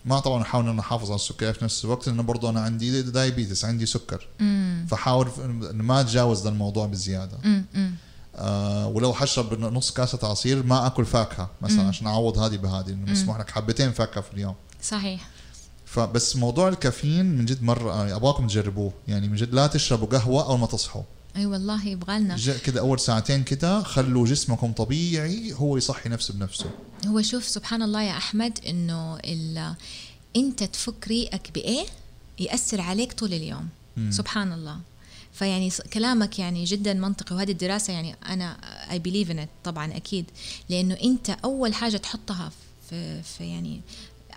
ما 0.05 0.19
طبعا 0.23 0.41
أحاول 0.41 0.69
إن 0.69 0.79
أحافظ 0.79 1.05
على 1.05 1.15
السكريات 1.15 1.55
في 1.55 1.63
نفس 1.65 1.85
الوقت 1.85 2.07
لأنه 2.07 2.23
برضه 2.23 2.49
أنا 2.49 2.61
عندي 2.61 3.01
diabetes 3.01 3.65
عندي 3.65 3.85
سكر. 3.85 4.27
فحاول 4.87 5.27
ما 5.73 6.01
أتجاوز 6.01 6.43
ذا 6.43 6.49
الموضوع 6.49 6.85
بزيادة. 6.85 7.37
آه 8.35 8.87
ولو 8.87 9.13
حشرب 9.13 9.59
نص 9.59 9.91
كاسة 9.91 10.27
عصير 10.27 10.63
ما 10.63 10.87
أكل 10.87 11.05
فاكهة 11.05 11.49
مثلا 11.61 11.87
عشان 11.87 12.07
أعوض 12.07 12.37
هذه 12.37 12.57
بهذه 12.57 12.93
مسموح 12.93 13.39
لك 13.39 13.49
حبتين 13.49 13.91
فاكهة 13.91 14.21
في 14.21 14.33
اليوم. 14.33 14.55
صحيح. 14.83 15.27
فبس 15.85 16.35
موضوع 16.35 16.67
الكافيين 16.67 17.25
من 17.25 17.45
جد 17.45 17.63
مرة 17.63 17.91
آه، 17.91 18.15
أبغاكم 18.15 18.47
تجربوه. 18.47 18.91
يعني 19.07 19.27
من 19.27 19.35
جد 19.35 19.53
لا 19.53 19.67
تشربوا 19.67 20.07
قهوة 20.07 20.45
اول 20.45 20.59
ما 20.59 20.67
تصحوا. 20.67 21.03
أي 21.35 21.41
أيوة 21.41 21.51
والله 21.51 21.87
يبغى 21.87 22.19
لنا. 22.19 22.37
كذا 22.37 22.79
أول 22.79 22.99
ساعتين 22.99 23.43
كذا 23.43 23.81
خلوا 23.81 24.25
جسمكم 24.27 24.71
طبيعي 24.71 25.53
هو 25.53 25.77
يصحي 25.77 26.09
نفسه 26.09 26.33
بنفسه. 26.33 26.71
هو 27.07 27.21
شوف 27.21 27.47
سبحان 27.47 27.81
الله 27.81 28.01
يا 28.01 28.17
أحمد 28.17 28.59
إنه 28.67 29.19
أنت 30.35 30.63
تفك 30.63 31.07
ريقك 31.07 31.51
بإيه؟ 31.53 31.85
يأثر 32.39 32.81
عليك 32.81 33.13
طول 33.13 33.33
اليوم. 33.33 33.69
مم. 33.97 34.11
سبحان 34.11 34.51
الله. 34.51 34.79
فيعني 35.33 35.71
كلامك 35.93 36.39
يعني 36.39 36.63
جدا 36.63 36.93
منطقي 36.93 37.35
وهذه 37.35 37.51
الدراسة 37.51 37.93
يعني 37.93 38.15
أنا 38.25 38.57
اي 38.91 38.99
بليف 38.99 39.31
ان 39.31 39.47
طبعا 39.63 39.95
أكيد. 39.97 40.25
لأنه 40.69 40.97
أنت 41.03 41.29
أول 41.29 41.73
حاجة 41.73 41.97
تحطها 41.97 42.51
في, 42.89 43.23
في 43.23 43.43
يعني 43.43 43.81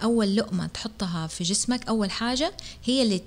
أول 0.03 0.37
لقمة 0.37 0.67
تحطها 0.67 1.27
في 1.27 1.45
جسمك 1.45 1.89
أول 1.89 2.11
حاجة 2.11 2.53
هي 2.85 3.03
اللي 3.03 3.23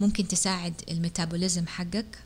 ممكن 0.00 0.28
تساعد 0.28 0.74
ال 0.90 0.97
metabolism 0.97 1.66
حقك. 1.66 2.18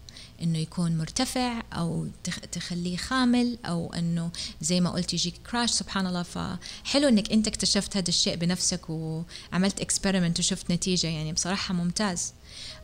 إنه 0.42 0.58
يكون 0.58 0.98
مرتفع 0.98 1.62
أو 1.72 2.06
تخليه 2.52 2.96
خامل 2.96 3.58
أو 3.64 3.92
إنه 3.92 4.30
زي 4.60 4.80
ما 4.80 4.90
قلت 4.90 5.14
يجيك 5.14 5.34
crash 5.50 5.70
سبحان 5.70 6.06
الله. 6.06 6.22
فحلو 6.22 7.08
إنك 7.08 7.32
أنت 7.32 7.46
اكتشفت 7.46 7.96
هذا 7.96 8.08
الشيء 8.08 8.36
بنفسك 8.36 8.90
وعملت 8.90 9.80
experiment 9.80 10.38
وشفت 10.38 10.72
نتيجة. 10.72 11.06
يعني 11.06 11.32
بصراحة 11.32 11.74
ممتاز. 11.74 12.32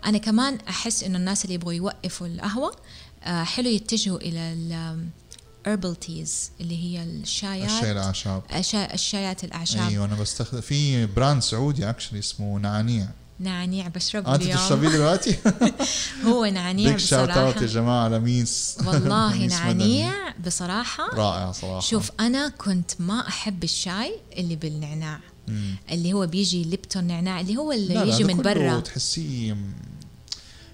أنا 0.05 0.19
كمان 0.19 0.59
أحس 0.69 1.03
إنه 1.05 1.19
الناس 1.19 1.45
اللي 1.45 1.55
يبغوا 1.55 1.73
يوقفوا 1.73 2.27
القهوة 2.27 2.77
آه، 3.25 3.45
حلو 3.45 3.69
يتجهوا 3.69 4.19
إلى 4.19 4.97
herbal 5.67 5.97
teas 5.97 6.51
اللي 6.61 6.85
هي 6.85 7.03
الشايات. 7.03 7.71
الشاي 7.71 7.93
الأعشاب. 7.93 8.43
الشايات 8.95 9.45
الأعشاب. 9.45 9.89
أيوه 9.89 10.05
أنا 10.05 10.15
بستخدم 10.15 10.61
في 10.61 11.07
براند 11.07 11.43
سعودي 11.43 11.91
اكشلي 11.91 12.19
اسمه 12.19 12.59
نعنيع 12.59 13.09
نعناع 13.41 13.89
بشربه 13.89 14.33
آه، 14.33 14.35
أنت 14.35 14.43
اليوم 14.43 14.59
تشربيه 14.59 14.89
دلوقتي؟ 14.89 15.39
هو 16.27 16.45
نعناع 16.45 16.73
بيك 16.91 16.95
بصراحة 16.97 17.41
يا 17.41 17.67
جماعة 17.67 18.09
لميس 18.09 18.77
والله 18.87 19.37
لميس 19.37 19.53
نعناع 19.53 20.35
بصراحة 20.47 21.07
مدني. 21.07 21.21
رائع 21.21 21.53
صراحة 21.53 21.81
شوف 21.81 22.11
أنا 22.21 22.49
كنت 22.49 22.91
ما 23.01 23.29
أحب 23.29 23.65
الشاي 23.65 24.15
اللي 24.37 24.57
بالنعناع 24.57 25.21
مم. 25.49 25.77
اللي 25.91 26.13
هو 26.13 26.27
بيجي 26.27 26.63
ليبتون 26.65 27.05
نعناع 27.05 27.41
اللي 27.41 27.57
هو 27.57 27.73
اللي 27.73 27.95
لا 27.95 28.05
لا 28.05 28.15
يجي 28.15 28.23
ده 28.23 28.35
من 28.35 28.43
برا 28.43 28.81
تحسيه 28.81 29.57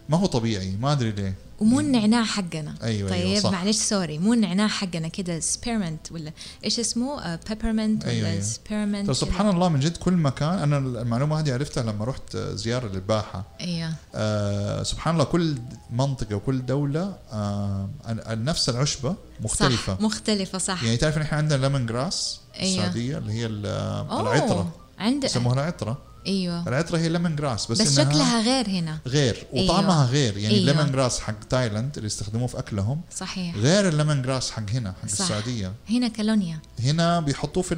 ما 0.09 0.16
هو 0.18 0.26
طبيعي 0.26 0.76
ما 0.76 0.92
أدري 0.92 1.12
ليه 1.12 1.35
ومو 1.61 1.80
النعناع 1.80 2.25
حقنا. 2.25 2.75
أيوة، 2.82 3.11
طيب 3.11 3.26
أيوة، 3.26 3.40
صح. 3.40 3.50
معلش 3.52 3.76
سوري. 3.76 4.18
مو 4.18 4.32
النعناع 4.32 4.68
حقنا 4.68 5.08
كده 5.08 5.40
سبيرمنت 5.40 6.12
ولا 6.12 6.32
إيش 6.64 6.80
اسمه؟ 6.80 7.37
Peppermint 7.37 8.04
أيوة، 8.04 8.20
ولا 8.20 8.30
أيوة. 8.32 8.42
Spearmint 8.43 9.07
ترى 9.06 9.14
سبحان 9.14 9.49
الله 9.49 9.68
من 9.68 9.80
جد 9.80 9.96
كل 9.96 10.12
مكان 10.12 10.58
أنا 10.58 10.78
المعلومة 10.78 11.40
هذه 11.40 11.52
عرفتها 11.52 11.82
لما 11.82 12.04
رحت 12.04 12.37
زيارة 12.37 12.88
للباحة. 12.88 13.44
أيوه. 13.61 13.92
آه 14.14 14.82
سبحان 14.82 15.14
الله 15.14 15.25
كل 15.25 15.54
منطقة 15.90 16.34
وكل 16.34 16.66
دولة 16.66 17.16
آه 17.32 17.88
نفس 18.28 18.68
العشبة 18.68 19.14
مختلفة. 19.40 19.94
صح 19.94 20.00
مختلفة 20.00 20.58
صح. 20.58 20.84
يعني 20.84 20.96
تعرف 20.96 21.18
إحنا 21.18 21.38
عندنا 21.38 21.58
lemongrass 21.59 22.40
أيوة. 22.61 22.78
السعودية 22.78 23.18
اللي 23.18 23.32
هي 23.32 23.46
العطرة. 23.46 24.73
عند 24.99 25.25
يسموها 25.25 25.54
العطرة. 25.54 25.99
أيوه. 26.26 26.69
العطره 26.69 26.99
هي 26.99 27.09
lemongrass 27.09 27.66
بس, 27.66 27.81
بس 27.83 27.97
شكلها 27.97 28.43
غير 28.43 28.69
هنا. 28.69 28.99
غير 29.07 29.47
أيوة. 29.54 29.64
وطعمها 29.64 30.07
غير. 30.07 30.37
يعني 30.37 30.54
أيوة. 30.54 30.71
ال 30.71 30.93
lemongrass 30.93 31.21
حق 31.21 31.45
تايلاند 31.45 31.97
اللي 31.97 32.07
يستخدموه 32.07 32.47
في 32.47 32.59
أكلهم 32.59 33.00
صحيح. 33.16 33.57
غير 33.57 33.88
ال 33.88 34.23
lemongrass 34.23 34.50
حق 34.50 34.71
هنا 34.71 34.95
حق 35.02 35.09
صح. 35.09 35.25
السعودية. 35.25 35.73
هنا 35.90 36.09
كالونيا. 36.09 36.59
هنا 36.81 37.21
بيحطوه 37.21 37.62
في 37.62 37.75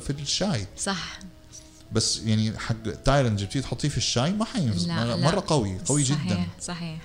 في 0.00 0.10
الشاي. 0.10 0.66
صح. 0.78 1.18
بس 1.92 2.18
يعني 2.18 2.58
حق 2.58 2.82
تايلاند 3.04 3.38
جبتيه 3.38 3.60
تحطيه 3.60 3.88
في 3.88 3.96
الشاي 3.96 4.32
ما 4.32 4.44
حينفع. 4.44 5.04
لا 5.04 5.04
لا. 5.04 5.16
مرة 5.16 5.44
قوي 5.46 5.78
قوي 5.86 6.04
صحيح 6.04 6.26
جدا. 6.26 6.46
صحيح. 6.60 6.98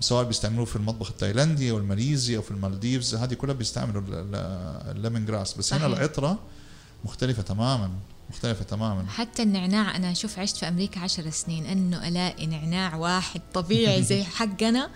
سواء 0.00 0.24
بيستعملوه 0.24 0.64
في 0.64 0.76
المطبخ 0.76 1.10
التايلاندي 1.10 1.70
أو 1.70 1.78
الماليزي 1.78 2.36
أو 2.36 2.42
في 2.42 2.50
المالديفز 2.50 3.14
هذه 3.14 3.34
كلها 3.34 3.54
بيستعملوا 3.54 4.02
الليمون 4.90 5.26
grass 5.26 5.54
بس 5.54 5.72
هنا 5.72 5.82
صحيح. 5.88 5.98
العطرة 5.98 6.38
مختلفة 7.04 7.42
تماما. 7.42 7.90
مختلفة 8.30 8.64
تماما. 8.64 9.04
حتى 9.08 9.42
النعناع 9.42 9.96
أنا 9.96 10.14
شوف 10.14 10.38
عشت 10.38 10.56
في 10.56 10.68
أمريكا 10.68 11.00
عشر 11.00 11.30
سنين 11.30 11.66
إنه 11.66 12.08
ألاقي 12.08 12.46
نعناع 12.46 12.96
واحد 12.96 13.40
طبيعي 13.54 14.02
زي 14.10 14.24
حقنا. 14.24 14.90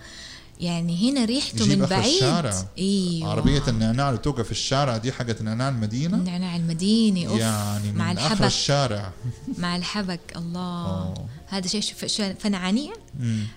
يعني 0.59 1.11
هنا 1.11 1.25
ريحته 1.25 1.65
من 1.67 1.85
بعيد. 1.85 2.13
الشارع. 2.13 2.65
إيوه. 2.77 3.29
عربية 3.31 3.63
النعناع 3.67 4.09
اللي 4.09 4.19
توقف 4.21 4.45
في 4.45 4.51
الشارع 4.51 4.97
دي 4.97 5.11
حقت 5.11 5.41
نعناع 5.41 5.69
المدينة؟ 5.69 6.17
النعناع 6.17 6.55
المديني 6.55 7.27
أوف. 7.27 7.39
يعني 7.39 7.91
مع 7.91 8.11
من 8.11 8.17
آخر 8.17 8.31
الحبك. 8.33 8.45
الشارع. 8.45 9.11
مع 9.57 9.75
الحبك 9.75 10.19
الله. 10.35 10.87
أوه. 10.87 11.25
هذا 11.47 11.67
شيء 11.67 12.35
فنعانيع. 12.39 12.93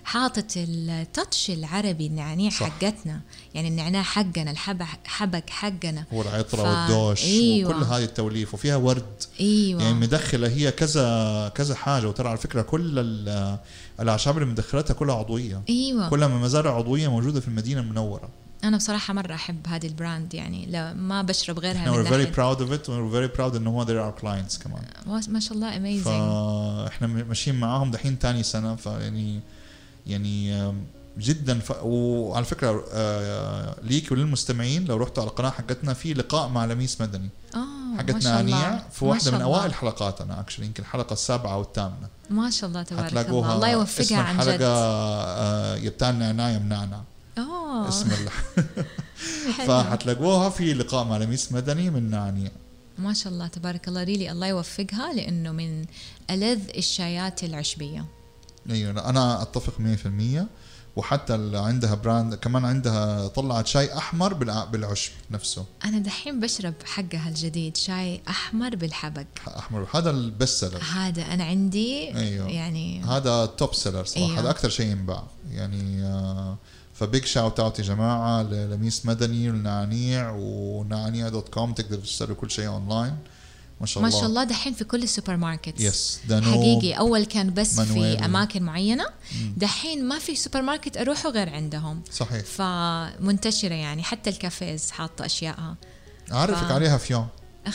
حاطط 0.03 0.45
التاتش 0.57 1.49
العربي 1.49 2.07
النعناع. 2.07 2.49
حقتنا. 2.49 3.21
يعني 3.53 3.67
النعناع 3.67 4.01
حقنا 4.03 4.51
الحبك 4.51 4.85
حبك 5.05 5.49
حقنا. 5.49 6.05
والعطرة 6.11 6.63
ف- 6.63 6.65
والدوش 6.65 7.23
أيوة. 7.23 7.69
وكل 7.69 7.83
هذه 7.83 8.03
التوليف 8.03 8.53
وفيها 8.53 8.75
ورد. 8.75 9.23
أيوه. 9.39 9.81
يعني 9.83 9.93
مدخلة 9.93 10.47
هي 10.47 10.71
كذا 10.71 11.51
كذا 11.55 11.75
حاجة. 11.75 12.07
وترى 12.07 12.29
على 12.29 12.37
فكرة 12.37 12.61
كل 12.61 12.99
ال- 12.99 13.57
الأعشاب 13.99 14.37
اللي 14.37 14.49
مدخلتها 14.49 14.93
كلها 14.93 15.15
عضوية. 15.15 15.61
أيوه. 15.69 16.09
كلها 16.09 16.27
من 16.27 16.41
مزارع 16.41 16.75
عضوية 16.75 17.07
موجودة 17.07 17.39
في 17.39 17.47
المدينة 17.47 17.81
المنورة. 17.81 18.29
أنا 18.63 18.77
بصراحة 18.77 19.13
مرة 19.13 19.33
أحب 19.33 19.67
هذه 19.67 19.87
ال 19.87 19.95
brand 19.95 20.33
يعني 20.33 20.65
لا 20.65 20.93
ما 20.93 21.21
بشرب 21.21 21.59
غيرها 21.59 21.77
إحنا 21.79 21.91
من 21.91 22.05
we're 22.05 22.09
very 22.09 22.35
proud 22.35 22.57
of 22.59 22.71
it 22.73 22.87
we're 22.87 23.13
very 23.15 23.37
proud 23.39 23.55
انه 23.55 23.69
هم 23.81 23.85
they're 23.85 24.13
our 24.15 24.21
clients 24.21 24.63
كمان. 24.63 24.83
ما 25.27 25.39
شاء 25.39 25.53
الله 25.53 25.77
amazing 25.77 26.05
فاحنا 26.05 27.07
ماشيين 27.07 27.59
معاهم 27.59 27.91
دحين 27.91 28.19
تاني 28.19 28.43
سنة 28.43 28.75
فيعني 28.75 29.39
يعني 30.07 30.53
آم، 30.55 30.83
جدا 31.17 31.59
ف... 31.59 31.71
وعلى 31.83 32.45
فكرة 32.45 32.83
آه، 32.93 33.75
ليك 33.83 34.11
وللمستمعين 34.11 34.85
لو 34.85 34.97
رحتوا 34.97 35.23
على 35.23 35.29
القناة 35.29 35.49
حقتنا 35.49 35.93
في 35.93 36.13
لقاء 36.13 36.47
مع 36.49 36.65
لميس 36.65 37.01
مدني. 37.01 37.29
آه 37.55 37.57
ما 37.57 37.97
حقتنا. 37.97 38.19
نعنيع 38.31 38.77
في 38.91 39.05
واحدة 39.05 39.31
من. 39.31 39.41
أوائل 39.41 39.73
حلقاتنا 39.73 40.39
actually 40.39 40.65
يمكن 40.65 40.83
الحلقة 40.83 41.13
السابعة 41.13 41.53
أو 41.53 41.61
الثامنة. 41.61 42.07
ما 42.29 42.49
شاء 42.49 42.69
الله 42.69 42.83
تبارك 42.83 43.29
الله. 43.29 43.55
الله 43.55 43.69
يوفقها 43.69 44.17
عن 44.21 44.39
جد. 44.39 44.59
آه، 44.61 45.75
يا 45.75 45.89
بتاع 45.89 46.09
النعناع 46.09 46.49
يا 46.49 46.59
منعنع 46.59 47.01
اسم. 47.87 48.09
حلو. 49.57 49.67
فحتلاقوها 49.67 50.49
في 50.49 50.73
لقاء 50.73 51.03
مع 51.05 51.17
لميس 51.17 51.51
مدني 51.51 51.89
من 51.89 52.09
نعنيع 52.09 52.51
ما 52.97 53.13
شاء 53.13 53.33
الله 53.33 53.47
تبارك 53.47 53.87
الله. 53.87 54.03
ريلي 54.03 54.31
الله 54.31 54.47
يوفقها 54.47 55.13
لأنه 55.13 55.51
من 55.51 55.85
ألذ 56.29 56.59
الشايات 56.77 57.43
العشبية. 57.43 58.05
أيوه 58.69 59.09
أنا 59.09 59.41
أتفق 59.41 59.73
100% 59.79 60.45
وحتى 60.95 61.35
اللي 61.35 61.57
عندها 61.57 61.95
براند 61.95 62.35
كمان 62.35 62.65
عندها 62.65 63.27
طلعت 63.27 63.67
شاي 63.67 63.97
أحمر 63.97 64.33
بالع- 64.33 64.65
بالعشب 64.71 65.11
نفسه. 65.31 65.65
أنا 65.85 65.99
دحين 65.99 66.39
بشرب 66.39 66.73
حقها 66.85 67.29
الجديد 67.29 67.77
شاي 67.77 68.21
أحمر 68.29 68.75
بالحبق. 68.75 69.25
أحمر. 69.57 69.87
هذا 69.93 70.09
ال 70.09 70.19
best 70.19 70.59
seller 70.65 70.83
هذا 70.93 71.21
أنا 71.21 71.43
عندي 71.43 72.15
أيوه. 72.17 72.49
يعني 72.49 73.03
هذا 73.03 73.45
top 73.45 73.73
seller 73.73 74.05
صراحة. 74.05 74.25
أيوه. 74.27 74.39
هذا 74.39 74.49
أكثر 74.49 74.69
شيء 74.69 74.85
ينباع. 74.91 75.23
يعني 75.51 76.03
آه، 76.03 76.57
ف 76.99 77.05
big 77.05 77.25
shout 77.25 77.59
out 77.59 77.79
يا 77.79 77.83
جماعة 77.83 78.43
للميس 78.43 79.05
مدني 79.05 79.49
والنعنيع 79.49 80.31
ونعنيع 80.37 81.29
dot 81.29 81.49
com 81.49 81.73
تقدروا 81.73 82.01
تشتروا 82.01 82.35
كل 82.35 82.51
شيء 82.51 82.67
أونلاين. 82.67 83.15
ما 83.81 83.85
شاء 83.85 84.03
ما 84.03 84.09
الله. 84.09 84.19
شاء 84.19 84.29
الله 84.29 84.43
دحين 84.43 84.73
في 84.73 84.83
كل 84.83 85.03
السوبر 85.03 85.37
ماركت 85.37 85.79
yes 85.81 86.19
دانوب 86.29 86.53
حقيقي 86.53 86.93
أول 86.93 87.25
كان 87.25 87.53
بس. 87.53 87.79
في 87.81 88.25
أماكن 88.25 88.63
معينة. 88.63 89.05
دحين 89.57 90.05
ما 90.07 90.19
في 90.19 90.35
سوبر 90.35 90.61
ماركت 90.61 90.97
أروحه 90.97 91.29
غير 91.29 91.49
عندهم. 91.49 92.01
صحيح. 92.11 92.43
فمنتشرة 92.45 93.73
يعني 93.73 94.03
حتى 94.03 94.29
ال 94.29 94.39
cafes 94.39 94.91
حاطة 94.91 95.25
أشياءها. 95.25 95.75
أعرفك 96.31 96.67
ف- 96.67 96.71
عليها 96.71 96.97
في 96.97 97.13
يوم. 97.13 97.27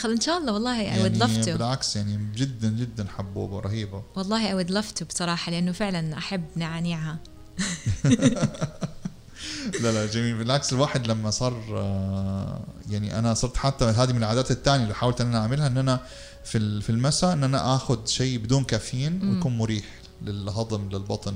إن 0.05 0.21
شاء 0.21 0.37
الله 0.37 0.53
والله 0.53 0.77
would 0.77 0.85
يعني 0.85 1.19
love 1.19 1.45
to. 1.45 1.49
بالعكس 1.49 1.95
يعني 1.95 2.19
جدا 2.35 2.69
جدا 2.69 3.05
حبوبة 3.17 3.59
رهيبة. 3.59 4.03
والله 4.15 4.51
I 4.51 4.65
would 4.65 4.69
love 4.71 4.99
to 4.99 5.03
بصراحة 5.03 5.51
لأنه 5.51 5.71
فعلا 5.71 6.17
أحب 6.17 6.43
نعنيعها. 6.55 7.17
لا 9.83 9.91
لا 9.91 10.05
جميل 10.05 10.37
بالعكس 10.37 10.73
الواحد 10.73 11.07
لما 11.07 11.29
صار 11.29 11.63
آه، 11.73 12.59
يعني 12.89 13.19
أنا 13.19 13.33
صرت 13.33 13.57
حتى 13.57 13.85
هذه 13.85 14.11
من 14.11 14.17
العادات 14.17 14.51
الثانية 14.51 14.83
اللي 14.83 14.95
حاولت 14.95 15.21
إن 15.21 15.27
أنا 15.27 15.37
أعملها 15.39 15.67
إن 15.67 15.77
أنا 15.77 15.99
في 16.43 16.81
في 16.81 16.89
المساء 16.89 17.33
إن 17.33 17.43
أنا 17.43 17.75
آخذ 17.75 18.05
شيء 18.05 18.37
بدون 18.37 18.63
كافيين 18.63 19.29
ويكون 19.35 19.57
مريح 19.57 19.85
للهضم 20.21 20.89
للبطن. 20.89 21.33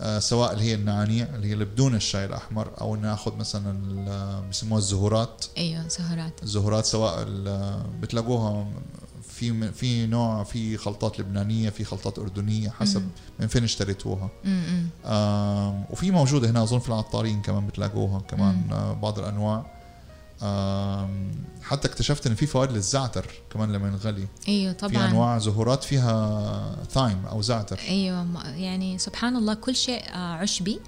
آه، 0.00 0.18
سواء 0.18 0.52
اللي 0.52 0.64
هي 0.64 0.74
النعنيع 0.74 1.26
اللي 1.34 1.48
هي 1.48 1.52
اللي 1.52 1.64
بدون 1.64 1.94
الشاي 1.94 2.24
الأحمر 2.24 2.70
أو 2.80 2.94
إن 2.94 3.04
آخذ 3.04 3.36
مثلا 3.36 3.70
ال- 3.90 4.42
بيسموها 4.46 4.78
الزهورات. 4.78 5.44
أيوه 5.58 5.88
سهرات 5.88 6.42
الزهورات 6.42 6.84
سواء 6.86 7.22
ال- 7.28 7.82
بتلاقوها 8.00 8.68
في 9.38 9.72
في 9.72 10.06
نوع 10.06 10.44
في 10.44 10.76
خلطات 10.76 11.20
لبنانية 11.20 11.70
في 11.70 11.84
خلطات 11.84 12.18
أردنية 12.18 12.70
حسب 12.70 13.00
مم. 13.02 13.08
من 13.40 13.46
فين 13.46 13.64
اشتريتوها. 13.64 14.28
امم 14.44 14.86
آم، 15.06 15.84
وفي 15.90 16.10
موجودة 16.10 16.50
هنا 16.50 16.62
أظن 16.62 16.78
في 16.78 16.88
العطارين 16.88 17.42
كمان 17.42 17.66
بتلاقوها 17.66 18.20
كمان 18.20 18.54
مم. 18.66 18.72
آه، 18.72 18.92
بعض 18.92 19.18
الأنواع. 19.18 19.66
آم، 20.42 21.30
حتى 21.62 21.88
اكتشفت 21.88 22.26
إن 22.26 22.34
في 22.34 22.46
فوائد 22.46 22.72
للزعتر 22.72 23.26
كمان 23.52 23.72
لما 23.72 23.88
ينغلي. 23.88 24.26
أيوه 24.48 24.72
في 24.72 24.78
طبعا. 24.78 25.06
أنواع 25.08 25.38
زهورات 25.38 25.84
فيها 25.84 26.76
ثايم 26.90 27.26
أو 27.26 27.42
زعتر. 27.42 27.78
أيوه 27.88 28.26
يعني 28.56 28.98
سبحان 28.98 29.36
الله 29.36 29.54
كل 29.54 29.76
شيء 29.76 30.02
آه، 30.12 30.16
عشبي. 30.34 30.80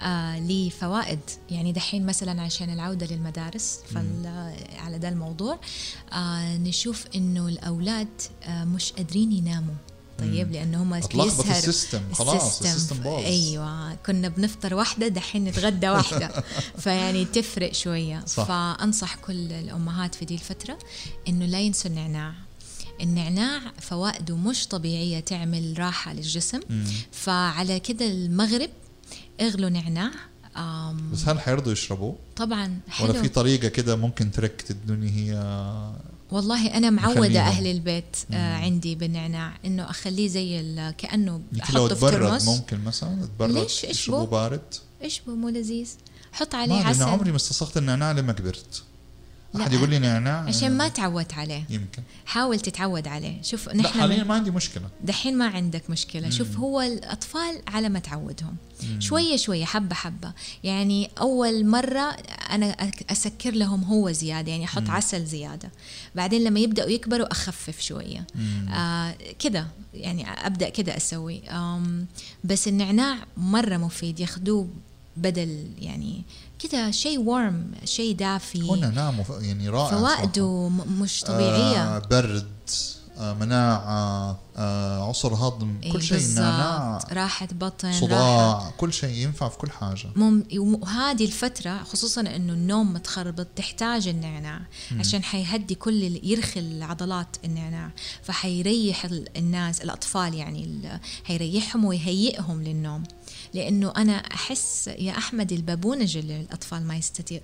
آه 0.00 0.38
ليه 0.38 0.70
فوائد 0.70 1.20
يعني 1.50 1.72
دحين 1.72 2.06
مثلا 2.06 2.42
عشان 2.42 2.70
العودة 2.72 3.06
للمدارس 3.06 3.78
على 4.78 4.98
ده 4.98 5.08
الموضوع 5.08 5.60
آه 6.12 6.56
نشوف 6.56 7.04
إنه 7.14 7.48
الأولاد 7.48 8.08
آه 8.42 8.64
مش 8.64 8.92
قادرين 8.92 9.32
يناموا. 9.32 9.74
طيب. 10.18 10.52
لأنه 10.52 10.82
هم 10.82 10.94
أتلخبط 10.94 11.24
بيسهروا 11.24 11.58
ال 11.58 11.63
system. 11.63 12.00
خلاص 12.12 12.60
ال 12.60 12.65
system 12.65 12.96
باظ. 12.96 13.24
أيوه. 13.24 13.94
كنا 13.94 14.28
بنفطر 14.28 14.74
واحدة 14.74 15.08
دحين 15.08 15.44
نتغدى 15.44 15.88
واحدة. 15.88 16.44
فيعني 16.82 17.24
تفرق 17.24 17.72
شوية. 17.72 18.24
صح. 18.26 18.44
فأنصح 18.44 19.14
كل 19.14 19.52
الأمهات 19.52 20.14
في 20.14 20.24
دي 20.24 20.34
الفترة 20.34 20.78
إنه 21.28 21.46
لا 21.46 21.60
ينسوا 21.60 21.90
النعناع. 21.90 22.32
النعناع 23.00 23.60
فوائده 23.80 24.36
مش 24.36 24.68
طبيعية 24.68 25.20
تعمل 25.20 25.74
راحة 25.78 26.12
للجسم. 26.12 26.60
مم. 26.70 26.84
فعلى 27.12 27.80
كده 27.80 28.06
المغرب 28.06 28.70
اغلوا 29.40 29.70
نعناع 29.70 30.10
بس 31.12 31.28
هل 31.28 31.40
حيرضوا 31.40 31.72
يشربوه؟ 31.72 32.16
طبعا 32.36 32.78
حلو 32.88 33.08
ولا 33.08 33.22
في 33.22 33.28
طريقة 33.28 33.68
كده 33.68 33.96
ممكن 33.96 34.30
ترك 34.30 34.64
الدنيا 34.70 35.10
هي 35.10 35.34
والله 36.30 36.76
أنا 36.76 36.90
معودة 36.90 37.20
نخليهم. 37.20 37.42
أهل 37.42 37.66
البيت 37.66 38.16
آه 38.30 38.56
مم. 38.58 38.64
عندي 38.64 38.94
بالنعناع 38.94 39.52
إنه 39.64 39.90
أخليه 39.90 40.28
زي 40.28 40.64
كأنه 40.98 41.40
أحطه 41.62 41.94
في 41.94 42.00
ترمس 42.00 42.48
ممكن 42.48 42.84
مثلا 42.84 43.28
تبرد 43.38 43.50
ليش؟ 43.50 44.10
بو؟ 44.10 44.26
بارد 44.26 44.74
إيش 45.02 45.20
بو 45.20 45.34
مو 45.34 45.48
لذيذ 45.48 45.90
حط 46.32 46.54
عليه 46.54 46.84
عسل 46.84 47.02
عمري 47.02 47.30
ما 47.30 47.36
استصغت 47.36 47.76
النعناع 47.76 48.12
لما 48.12 48.32
كبرت 48.32 48.82
أحد 49.56 49.72
يقول 49.72 49.90
لي 49.90 49.98
نعناع 49.98 50.44
عشان 50.44 50.76
ما 50.76 50.88
تعودت 50.88 51.34
عليه. 51.34 51.64
يمكن. 51.70 52.02
حاول 52.26 52.60
تتعود 52.60 53.08
عليه. 53.08 53.42
شوف 53.42 53.68
نحن 53.68 54.00
حاليا 54.00 54.24
ما 54.24 54.34
عندي 54.34 54.50
مشكلة. 54.50 54.88
دحين 55.04 55.38
ما 55.38 55.46
عندك 55.46 55.90
مشكلة. 55.90 56.24
مم. 56.24 56.30
شوف 56.30 56.56
هو 56.56 56.80
الأطفال 56.80 57.62
على 57.68 57.88
ما 57.88 57.98
تعودهم. 57.98 58.56
مم. 58.82 59.00
شوية 59.00 59.36
شوية 59.36 59.64
حبة 59.64 59.94
حبة. 59.94 60.32
يعني 60.64 61.10
أول 61.20 61.66
مرة 61.66 62.10
أنا 62.50 62.90
أسكر 63.10 63.50
لهم 63.50 63.84
هو 63.84 64.12
زيادة 64.12 64.50
يعني 64.50 64.64
أحط 64.64 64.82
مم. 64.82 64.90
عسل 64.90 65.26
زيادة. 65.26 65.70
بعدين 66.14 66.44
لما 66.44 66.60
يبدأوا 66.60 66.90
يكبروا 66.90 67.32
أخفف 67.32 67.80
شوية. 67.80 68.26
آه 68.74 69.16
كذا 69.38 69.66
يعني 69.94 70.30
أبدأ 70.46 70.68
كذا 70.68 70.96
أسوي. 70.96 71.42
بس 72.44 72.68
النعناع 72.68 73.16
مرة 73.36 73.76
مفيد 73.76 74.20
ياخذوه 74.20 74.68
بدل 75.20 75.66
يعني 75.78 76.24
كذا 76.58 76.90
شيء 76.90 77.18
وارم 77.18 77.72
شيء 77.84 78.14
دافي. 78.14 78.62
هو 78.62 78.74
النعناع 78.74 79.14
يعني 79.40 79.68
رائع 79.68 79.98
فوائده 79.98 80.68
مش 80.68 81.20
طبيعية. 81.20 81.96
آه 81.96 81.98
برد 82.10 82.46
آه 83.18 83.34
مناعة 83.34 84.38
آه 84.56 85.08
عسر 85.08 85.34
هضم 85.34 85.76
إيه 85.82 85.92
كل 85.92 86.02
شيء 86.02 86.18
النعناع 86.18 86.98
راحة 87.12 87.48
بطن 87.52 87.92
صداع 87.92 88.52
راحة. 88.52 88.70
كل 88.78 88.92
شيء 88.92 89.14
ينفع 89.14 89.48
في 89.48 89.58
كل 89.58 89.70
حاجة. 89.70 90.06
مم 90.16 90.44
وهذه 90.56 91.24
الفترة 91.24 91.82
خصوصا 91.82 92.20
إنه 92.20 92.52
النوم 92.52 92.92
متخربط 92.92 93.46
تحتاج 93.56 94.08
النعناع. 94.08 94.60
مم. 94.90 95.00
عشان 95.00 95.24
حيهدي 95.24 95.74
كل 95.74 96.20
يرخي 96.22 96.60
العضلات 96.60 97.36
النعناع. 97.44 97.90
فحيريح 98.22 99.08
الناس 99.36 99.80
الأطفال 99.80 100.34
يعني 100.34 100.80
حيريحهم 101.24 101.84
ويهيئهم 101.84 102.62
للنوم. 102.62 103.02
لأنه 103.54 103.92
أنا 103.96 104.12
أحس 104.12 104.90
يا 104.98 105.12
أحمد 105.18 105.52
البابونج 105.52 106.16
اللي 106.16 106.40
الأطفال 106.40 106.86
ما 106.86 107.00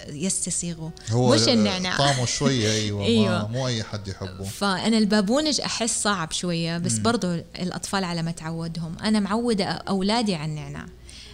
يستسيغوا. 0.08 0.90
هو 1.10 1.34
مش 1.34 1.48
النعناع 1.48 1.98
طعمه 1.98 2.24
شوية 2.24 2.70
أيوه, 2.82 3.04
أيوة. 3.04 3.48
مو 3.48 3.66
أي 3.66 3.82
حد 3.82 4.08
يحبه. 4.08 4.44
فأنا 4.44 4.98
البابونج 4.98 5.60
أحس 5.60 6.02
صعب 6.02 6.32
شوية 6.32 6.78
بس 6.78 6.98
برضه 6.98 7.34
الأطفال 7.34 8.04
على 8.04 8.22
ما 8.22 8.30
تعودهم. 8.30 8.96
أنا 8.98 9.20
معودة 9.20 9.64
أولادي 9.64 10.34
على 10.34 10.50
النعناع 10.50 10.86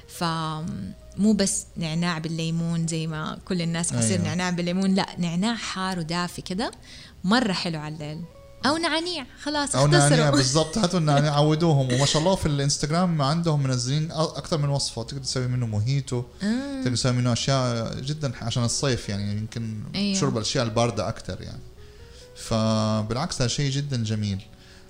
ف 0.09 0.25
مو 1.17 1.33
بس 1.33 1.67
نعناع 1.77 2.19
بالليمون 2.19 2.87
زي 2.87 3.07
ما 3.07 3.39
كل 3.45 3.63
الناس 3.63 3.93
حصير 3.93 4.17
أيوة. 4.17 4.25
نعناع 4.25 4.51
بالليمون 4.51 4.95
لا 4.95 5.07
نعناع 5.19 5.55
حار 5.55 5.99
ودافي 5.99 6.43
كده 6.43 6.71
مرة 7.25 7.53
حلو 7.53 7.81
على 7.81 7.95
الليل. 7.95 8.23
أو 8.67 8.77
نعنيع 8.77 9.27
خلاص 9.43 9.77
أو 9.77 9.87
نعنيع 9.87 10.31
بالضبط. 10.41 10.79
هاتوا 10.79 10.99
النعنيع 10.99 11.35
عودوهم. 11.35 11.93
وما 11.93 12.07
شاء 12.07 12.23
الله 12.23 12.35
في 12.35 12.47
الإنستغرام 12.47 13.23
عندهم 13.23 13.63
منزلين 13.63 14.13
أكثر 14.13 14.59
من 14.59 14.69
وصفة. 14.69 15.03
تقدر 15.03 15.21
تسوي 15.23 15.47
منه 15.47 15.67
موهيتو 15.67 16.23
آه. 16.43 16.83
تقدر 16.83 16.97
تسوي 16.97 17.13
منه 17.13 17.33
أشياء 17.33 17.95
جدا 18.01 18.33
عشان 18.43 18.65
الصيف 18.65 19.09
يعني 19.09 19.33
يمكن 19.33 19.83
أيوه. 19.95 20.21
شرب 20.21 20.37
الأشياء 20.37 20.65
الباردة 20.65 21.09
أكثر 21.09 21.43
يعني. 21.43 21.63
فبالعكس 22.37 23.41
هذا 23.41 23.49
شيء 23.49 23.71
جدا 23.71 24.05
جميل. 24.05 24.43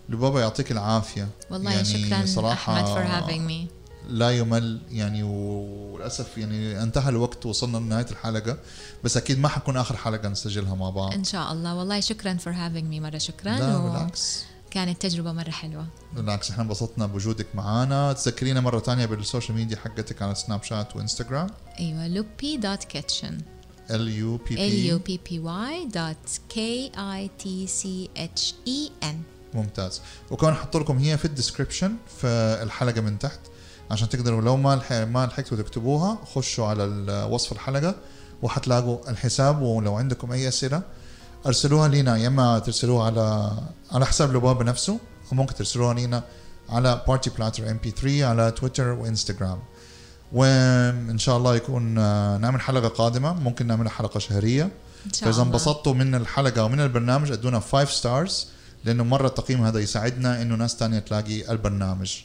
لبابا 0.08 0.40
يعطيك 0.40 0.72
العافية. 0.72 1.28
والله 1.50 1.72
يعني 1.72 1.84
شكرا 1.84 2.26
صراحة 2.26 2.74
أحمد 2.74 2.86
for 2.86 3.08
having 3.08 3.50
me. 3.50 3.81
لا 4.08 4.30
يمل 4.30 4.80
يعني 4.90 5.22
وللأسف 5.22 6.38
يعني 6.38 6.82
انتهى 6.82 7.08
الوقت 7.08 7.46
وصلنا 7.46 7.76
لنهاية 7.76 8.06
الحلقة. 8.10 8.58
بس 9.04 9.16
أكيد 9.16 9.38
ما 9.38 9.48
حكون 9.48 9.76
آخر 9.76 9.96
حلقة 9.96 10.28
نسجلها 10.28 10.74
مع 10.74 10.90
بعض. 10.90 11.12
إن 11.12 11.24
شاء 11.24 11.52
الله. 11.52 11.74
والله 11.74 12.00
شكرا 12.00 12.34
for 12.34 12.52
having 12.52 12.88
me 12.88 13.00
مرة 13.00 13.18
شكرا. 13.18 13.58
لا 13.58 13.76
و... 13.76 13.90
بالعكس. 13.90 14.44
كانت 14.70 15.02
تجربة 15.02 15.32
مرة 15.32 15.50
حلوة. 15.50 15.86
بالعكس 16.16 16.50
إحنا 16.50 16.62
انبسطنا 16.62 17.06
بوجودك 17.06 17.46
معنا 17.54 18.12
تذكرينا 18.12 18.60
مرة 18.60 18.78
ثانية 18.78 19.06
بال 19.06 19.19
social 19.19 19.56
media 19.56 19.76
حقتك 19.76 20.22
على 20.22 20.34
سناب 20.34 20.62
شات 20.62 20.96
وإنستغرام. 20.96 21.46
أيوه 21.80 22.08
لوبي 22.08 22.56
dot 22.56 22.84
kitchen 22.84 23.38
L 23.90 24.08
U 24.08 24.36
B 24.36 24.54
B 24.54 24.66
L 24.66 24.72
U 24.72 24.98
B 24.98 25.20
B 25.30 25.38
Y 25.38 25.86
dot 25.86 26.40
K 26.48 26.92
I 26.98 27.30
T 27.38 27.66
C 27.66 28.10
H 28.16 28.54
E 28.66 28.90
N 29.02 29.22
ممتاز. 29.54 30.00
وكمان 30.30 30.54
حط 30.54 30.76
لكم 30.76 30.98
هي 30.98 31.18
في 31.18 31.24
ال 31.24 31.30
description 31.30 31.96
في 32.20 32.26
الحلقة 32.62 33.00
من 33.00 33.18
تحت. 33.18 33.40
عشان 33.92 34.08
تقدروا 34.08 34.42
لو 34.42 34.56
ما 34.56 35.04
ما 35.04 35.26
لحقتوا 35.26 35.56
تكتبوها 35.56 36.18
خشوا 36.34 36.66
على 36.66 36.84
وصف 37.30 37.52
الحلقة 37.52 37.94
وحتلاقوا 38.42 39.10
الحساب 39.10 39.62
ولو 39.62 39.94
عندكم 39.94 40.32
أي 40.32 40.48
أسئلة 40.48 40.82
أرسلوها 41.46 41.88
لينا. 41.88 42.16
يا 42.16 42.28
إما 42.28 42.58
ترسلوها 42.58 43.06
على 43.06 43.52
على 43.92 44.06
حساب 44.06 44.36
لبابا 44.36 44.64
نفسه 44.64 44.92
أو 44.92 45.36
ممكن 45.36 45.54
ترسلوها 45.54 45.94
لينا 45.94 46.22
على 46.68 47.02
بارتي 47.08 47.30
بلاتر 47.30 47.70
MP3 47.70 48.24
على 48.24 48.50
تويتر 48.50 48.88
وإنستغرام. 48.88 49.58
وإن 50.32 51.18
شاء 51.18 51.36
الله 51.36 51.56
يكون 51.56 51.98
آه، 51.98 52.38
نعمل 52.38 52.60
حلقة 52.60 52.88
قادمة. 52.88 53.32
ممكن 53.32 53.66
نعمل 53.66 53.88
حلقة 53.88 54.18
شهرية. 54.18 54.70
فإذا 55.14 55.42
انبسطتوا 55.42 55.94
من 55.94 56.14
الحلقة 56.14 56.64
ومن 56.64 56.80
البرنامج 56.80 57.32
ادونا 57.32 57.60
5 57.60 57.90
ستارز 57.90 58.48
لأنه 58.84 59.04
مرة 59.04 59.26
التقييم 59.26 59.64
هذا 59.64 59.80
يساعدنا 59.80 60.42
إنه 60.42 60.54
ناس 60.54 60.76
تانية 60.76 60.98
تلاقي 60.98 61.52
البرنامج. 61.52 62.16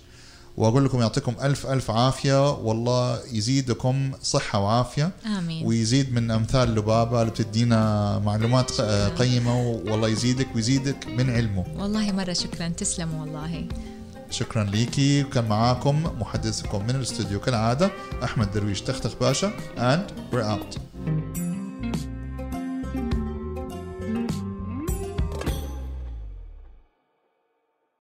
وأقول 0.57 0.85
لكم 0.85 0.99
يعطيكم 0.99 1.33
ألف 1.41 1.65
ألف 1.65 1.91
عافية. 1.91 2.51
والله 2.51 3.19
يزيدكم 3.31 4.11
صحة 4.23 4.59
وعافية. 4.59 5.11
آمين. 5.37 5.65
ويزيد 5.65 6.13
من 6.13 6.31
أمثال 6.31 6.75
لبابا 6.75 7.21
اللي 7.21 7.31
بتدينا 7.31 8.19
معلومات 8.19 8.81
قيمة. 9.21 9.61
والله 9.61 10.07
يزيدك 10.07 10.47
ويزيدك 10.55 11.07
من 11.07 11.29
علمه. 11.29 11.65
والله 11.79 12.11
مرة 12.11 12.33
شكرا. 12.33 12.67
تسلموا 12.67 13.21
والله. 13.21 13.67
شكرا 14.29 14.63
ليكي. 14.63 15.23
وكان 15.23 15.47
معاكم 15.47 16.03
محدثكم 16.19 16.83
من 16.83 16.95
الاستوديو 16.95 17.39
كالعادة 17.39 17.91
أحمد 18.23 18.51
درويش. 18.51 18.81
تختخ 18.81 19.15
باشا. 19.19 19.51
And 19.77 20.33
we're 20.33 20.43
out. 20.43 20.77